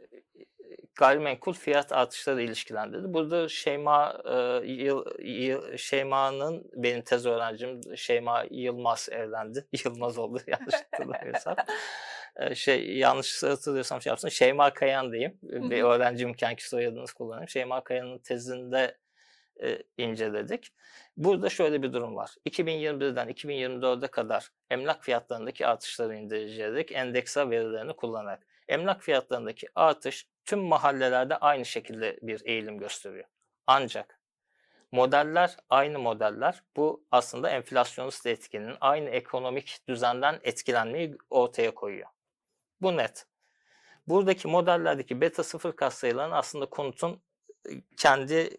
gayrimenkul 0.94 1.52
fiyat 1.52 1.92
artışları 1.92 2.42
ilişkilendirdi. 2.42 3.14
Burada 3.14 3.48
Şeyma 3.48 4.22
e, 4.24 4.66
Yıl, 4.72 5.04
Yıl- 5.18 5.76
Şeyma'nın 5.76 6.70
benim 6.74 7.02
tez 7.02 7.26
öğrencim 7.26 7.80
Şeyma 7.96 8.44
Yılmaz 8.50 9.08
evlendi. 9.12 9.68
Yılmaz 9.84 10.18
oldu 10.18 10.40
yanlış 10.46 10.74
hatırlamıyorsam. 10.74 11.56
E, 12.36 12.54
şey 12.54 12.96
yanlış 12.96 13.42
hatırlıyorsam 13.42 14.02
şey 14.02 14.10
yapsın. 14.10 14.28
Şeyma 14.28 14.74
Kayan 14.74 15.12
diyeyim. 15.12 15.38
Hı 15.50 15.70
Bir 15.70 15.82
hı. 15.82 15.86
öğrencim 15.86 16.34
kenki 16.34 16.68
soyadını 16.68 17.04
kullanayım. 17.16 17.48
Şeyma 17.48 17.84
Kayan'ın 17.84 18.18
tezinde 18.18 18.98
e, 19.62 19.82
inceledik. 19.98 20.72
Burada 21.16 21.48
şöyle 21.48 21.82
bir 21.82 21.92
durum 21.92 22.16
var. 22.16 22.30
2021'den 22.46 23.28
2024'e 23.28 24.08
kadar 24.08 24.48
emlak 24.70 25.04
fiyatlarındaki 25.04 25.66
artışları 25.66 26.16
inceleyerek 26.16 26.92
endeksa 26.92 27.50
verilerini 27.50 27.92
kullanarak 27.92 28.46
emlak 28.68 29.02
fiyatlarındaki 29.02 29.66
artış 29.74 30.28
tüm 30.44 30.60
mahallelerde 30.60 31.36
aynı 31.36 31.64
şekilde 31.64 32.18
bir 32.22 32.42
eğilim 32.44 32.78
gösteriyor. 32.78 33.24
Ancak 33.66 34.20
modeller 34.92 35.56
aynı 35.70 35.98
modeller. 35.98 36.62
Bu 36.76 37.04
aslında 37.10 37.50
enflasyonist 37.50 38.26
etkinin 38.26 38.76
aynı 38.80 39.10
ekonomik 39.10 39.80
düzenden 39.88 40.40
etkilenmeyi 40.42 41.16
ortaya 41.30 41.74
koyuyor. 41.74 42.08
Bu 42.80 42.96
net. 42.96 43.26
Buradaki 44.06 44.48
modellerdeki 44.48 45.20
beta 45.20 45.42
sıfır 45.42 45.76
katsayılarını 45.76 46.36
aslında 46.36 46.66
konutun 46.66 47.22
kendi 47.96 48.50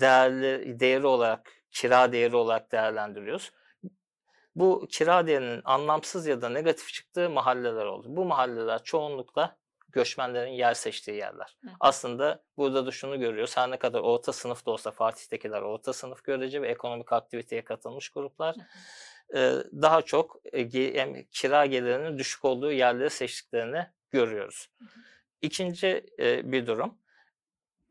değerli 0.00 0.80
değeri 0.80 1.06
olarak 1.06 1.52
kira 1.70 2.12
değeri 2.12 2.36
olarak 2.36 2.72
değerlendiriyoruz. 2.72 3.52
Bu 4.56 4.86
kira 4.90 5.26
değerinin 5.26 5.62
anlamsız 5.64 6.26
ya 6.26 6.42
da 6.42 6.48
negatif 6.48 6.92
çıktığı 6.92 7.30
mahalleler 7.30 7.84
oldu. 7.86 8.06
Bu 8.08 8.24
mahalleler 8.24 8.82
çoğunlukla 8.82 9.56
göçmenlerin 9.88 10.50
yer 10.50 10.74
seçtiği 10.74 11.16
yerler. 11.16 11.56
Hı. 11.64 11.70
Aslında 11.80 12.42
burada 12.56 12.86
da 12.86 12.90
şunu 12.90 13.20
görüyoruz. 13.20 13.56
Her 13.56 13.70
ne 13.70 13.78
kadar 13.78 14.00
orta 14.00 14.32
sınıf 14.32 14.66
da 14.66 14.70
olsa 14.70 14.90
Fatih'tekiler 14.90 15.62
orta 15.62 15.92
sınıf 15.92 16.24
görece 16.24 16.62
ve 16.62 16.68
ekonomik 16.68 17.12
aktiviteye 17.12 17.64
katılmış 17.64 18.08
gruplar 18.08 18.56
e, 19.34 19.52
daha 19.72 20.02
çok 20.02 20.36
e, 20.52 20.62
ge- 20.62 20.90
em- 20.90 21.24
kira 21.24 21.66
gelirinin 21.66 22.18
düşük 22.18 22.44
olduğu 22.44 22.72
yerleri 22.72 23.10
seçtiklerini 23.10 23.86
görüyoruz. 24.10 24.70
İkinci 25.42 26.06
e, 26.18 26.52
bir 26.52 26.66
durum. 26.66 26.98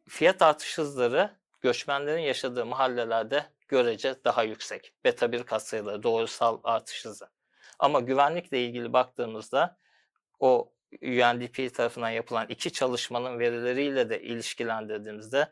Fiyat 0.09 0.41
artış 0.41 0.77
hızları 0.77 1.31
göçmenlerin 1.61 2.21
yaşadığı 2.21 2.65
mahallelerde 2.65 3.45
görece 3.67 4.23
daha 4.25 4.43
yüksek. 4.43 4.93
Beta 5.03 5.31
1 5.31 5.43
katsayıları, 5.43 6.03
doğrusal 6.03 6.59
artış 6.63 7.05
hızı. 7.05 7.29
Ama 7.79 7.99
güvenlikle 7.99 8.65
ilgili 8.65 8.93
baktığımızda 8.93 9.77
o 10.39 10.73
UNDP 11.01 11.75
tarafından 11.75 12.09
yapılan 12.09 12.45
iki 12.49 12.73
çalışmanın 12.73 13.39
verileriyle 13.39 14.09
de 14.09 14.21
ilişkilendirdiğimizde 14.21 15.51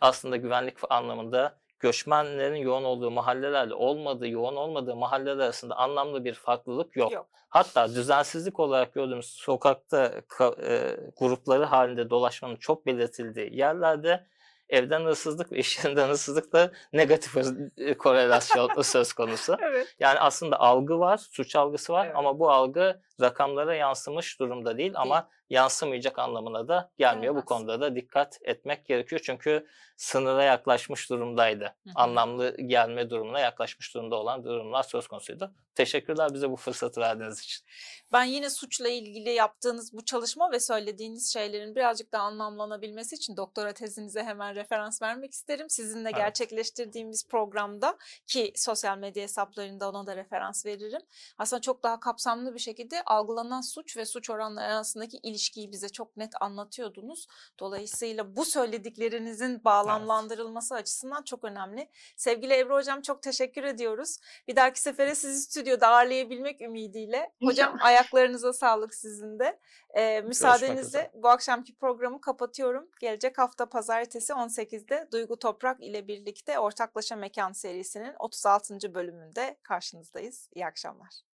aslında 0.00 0.36
güvenlik 0.36 0.78
anlamında 0.90 1.61
göçmenlerin 1.82 2.56
yoğun 2.56 2.84
olduğu 2.84 3.10
mahallelerle 3.10 3.74
olmadığı, 3.74 4.28
yoğun 4.28 4.56
olmadığı 4.56 4.96
mahalleler 4.96 5.44
arasında 5.44 5.76
anlamlı 5.76 6.24
bir 6.24 6.34
farklılık 6.34 6.96
yok. 6.96 7.12
Yok. 7.12 7.26
Hatta 7.48 7.88
düzensizlik 7.88 8.60
olarak 8.60 8.94
gördüğümüz 8.94 9.26
sokakta 9.26 10.06
ka- 10.06 10.62
e, 10.68 10.96
grupları 11.18 11.64
halinde 11.64 12.10
dolaşmanın 12.10 12.56
çok 12.56 12.86
belirtildiği 12.86 13.56
yerlerde 13.58 14.26
evden 14.68 15.00
hırsızlık 15.04 15.52
ve 15.52 15.58
iş 15.58 15.84
yerinden 15.84 16.08
hırsızlıkla 16.08 16.70
negatif 16.92 17.36
e, 17.78 17.94
korelasyon 17.94 18.68
söz 18.82 19.12
konusu. 19.12 19.56
Evet. 19.60 19.96
Yani 20.00 20.18
aslında 20.18 20.60
algı 20.60 20.98
var, 20.98 21.16
suç 21.16 21.56
algısı 21.56 21.92
var 21.92 22.06
Evet. 22.06 22.16
ama 22.16 22.38
bu 22.38 22.50
algı 22.50 23.00
rakamlara 23.20 23.74
yansımış 23.74 24.40
durumda 24.40 24.78
değil 24.78 24.92
ama 24.94 25.28
yansımayacak 25.52 26.18
anlamına 26.18 26.68
da 26.68 26.90
gelmiyor. 26.98 27.34
Bu 27.34 27.36
Gelmez. 27.36 27.44
konuda 27.44 27.80
da 27.80 27.96
dikkat 27.96 28.38
etmek 28.42 28.86
gerekiyor 28.86 29.20
çünkü 29.24 29.66
sınıra 29.96 30.44
yaklaşmış 30.44 31.10
durumdaydı. 31.10 31.64
Hı 31.64 31.90
hı. 31.90 31.92
Anlamlı 31.94 32.56
gelme 32.56 33.10
durumuna 33.10 33.40
yaklaşmış 33.40 33.94
durumda 33.94 34.16
olan 34.16 34.44
durumlar 34.44 34.82
söz 34.82 35.06
konusuydu. 35.06 35.54
Teşekkürler 35.74 36.34
bize 36.34 36.50
bu 36.50 36.56
fırsatı 36.56 37.00
verdiğiniz 37.00 37.40
için. 37.40 37.66
Ben 38.12 38.24
yine 38.24 38.50
suçla 38.50 38.88
ilgili 38.88 39.30
yaptığınız 39.30 39.92
bu 39.92 40.04
çalışma 40.04 40.52
ve 40.52 40.60
söylediğiniz 40.60 41.32
şeylerin 41.32 41.74
birazcık 41.74 42.12
daha 42.12 42.22
anlamlanabilmesi 42.22 43.16
için 43.16 43.36
doktora 43.36 43.72
tezinize 43.72 44.22
hemen 44.22 44.54
referans 44.54 45.02
vermek 45.02 45.32
isterim. 45.32 45.70
Sizinle 45.70 46.08
Evet. 46.08 46.16
gerçekleştirdiğimiz 46.16 47.28
programda 47.28 47.98
ki 48.26 48.52
sosyal 48.56 48.98
medya 48.98 49.22
hesaplarında 49.22 49.90
ona 49.90 50.06
da 50.06 50.16
referans 50.16 50.66
veririm. 50.66 51.02
Aslında 51.38 51.60
çok 51.60 51.82
daha 51.82 52.00
kapsamlı 52.00 52.54
bir 52.54 52.60
şekilde 52.60 53.02
algılanan 53.02 53.60
suç 53.60 53.96
ve 53.96 54.04
suç 54.04 54.30
oranları 54.30 54.72
arasındaki 54.72 55.16
ilişkiyi 55.42 55.72
bize 55.72 55.88
çok 55.88 56.16
net 56.16 56.32
anlatıyordunuz. 56.40 57.26
Dolayısıyla 57.60 58.36
bu 58.36 58.44
söylediklerinizin 58.44 59.64
bağlamlandırılması 59.64 60.74
açısından 60.74 61.22
çok 61.22 61.44
önemli. 61.44 61.88
Sevgili 62.16 62.58
Ebru 62.58 62.74
Hocam 62.74 63.02
çok 63.02 63.22
teşekkür 63.22 63.64
ediyoruz. 63.64 64.18
Bir 64.48 64.56
dahaki 64.56 64.80
sefere 64.80 65.14
sizi 65.14 65.40
stüdyoda 65.40 65.88
ağırlayabilmek 65.88 66.60
ümidiyle. 66.60 67.32
Hocam 67.42 67.76
ayaklarınıza 67.80 68.52
sağlık 68.52 68.94
sizin 68.94 69.38
de. 69.38 69.60
Ee, 69.94 70.20
müsaadenizle 70.20 71.10
bu 71.14 71.28
akşamki 71.28 71.74
programı 71.74 72.20
kapatıyorum. 72.20 72.88
Gelecek 73.00 73.38
hafta 73.38 73.68
pazartesi 73.68 74.32
18'de 74.32 75.08
Duygu 75.12 75.38
Toprak 75.38 75.82
ile 75.82 76.08
birlikte 76.08 76.58
Ortaklaşa 76.58 77.16
Mekan 77.16 77.52
serisinin 77.52 78.14
36. 78.18 78.94
bölümünde 78.94 79.58
karşınızdayız. 79.62 80.48
İyi 80.54 80.66
akşamlar. 80.66 81.31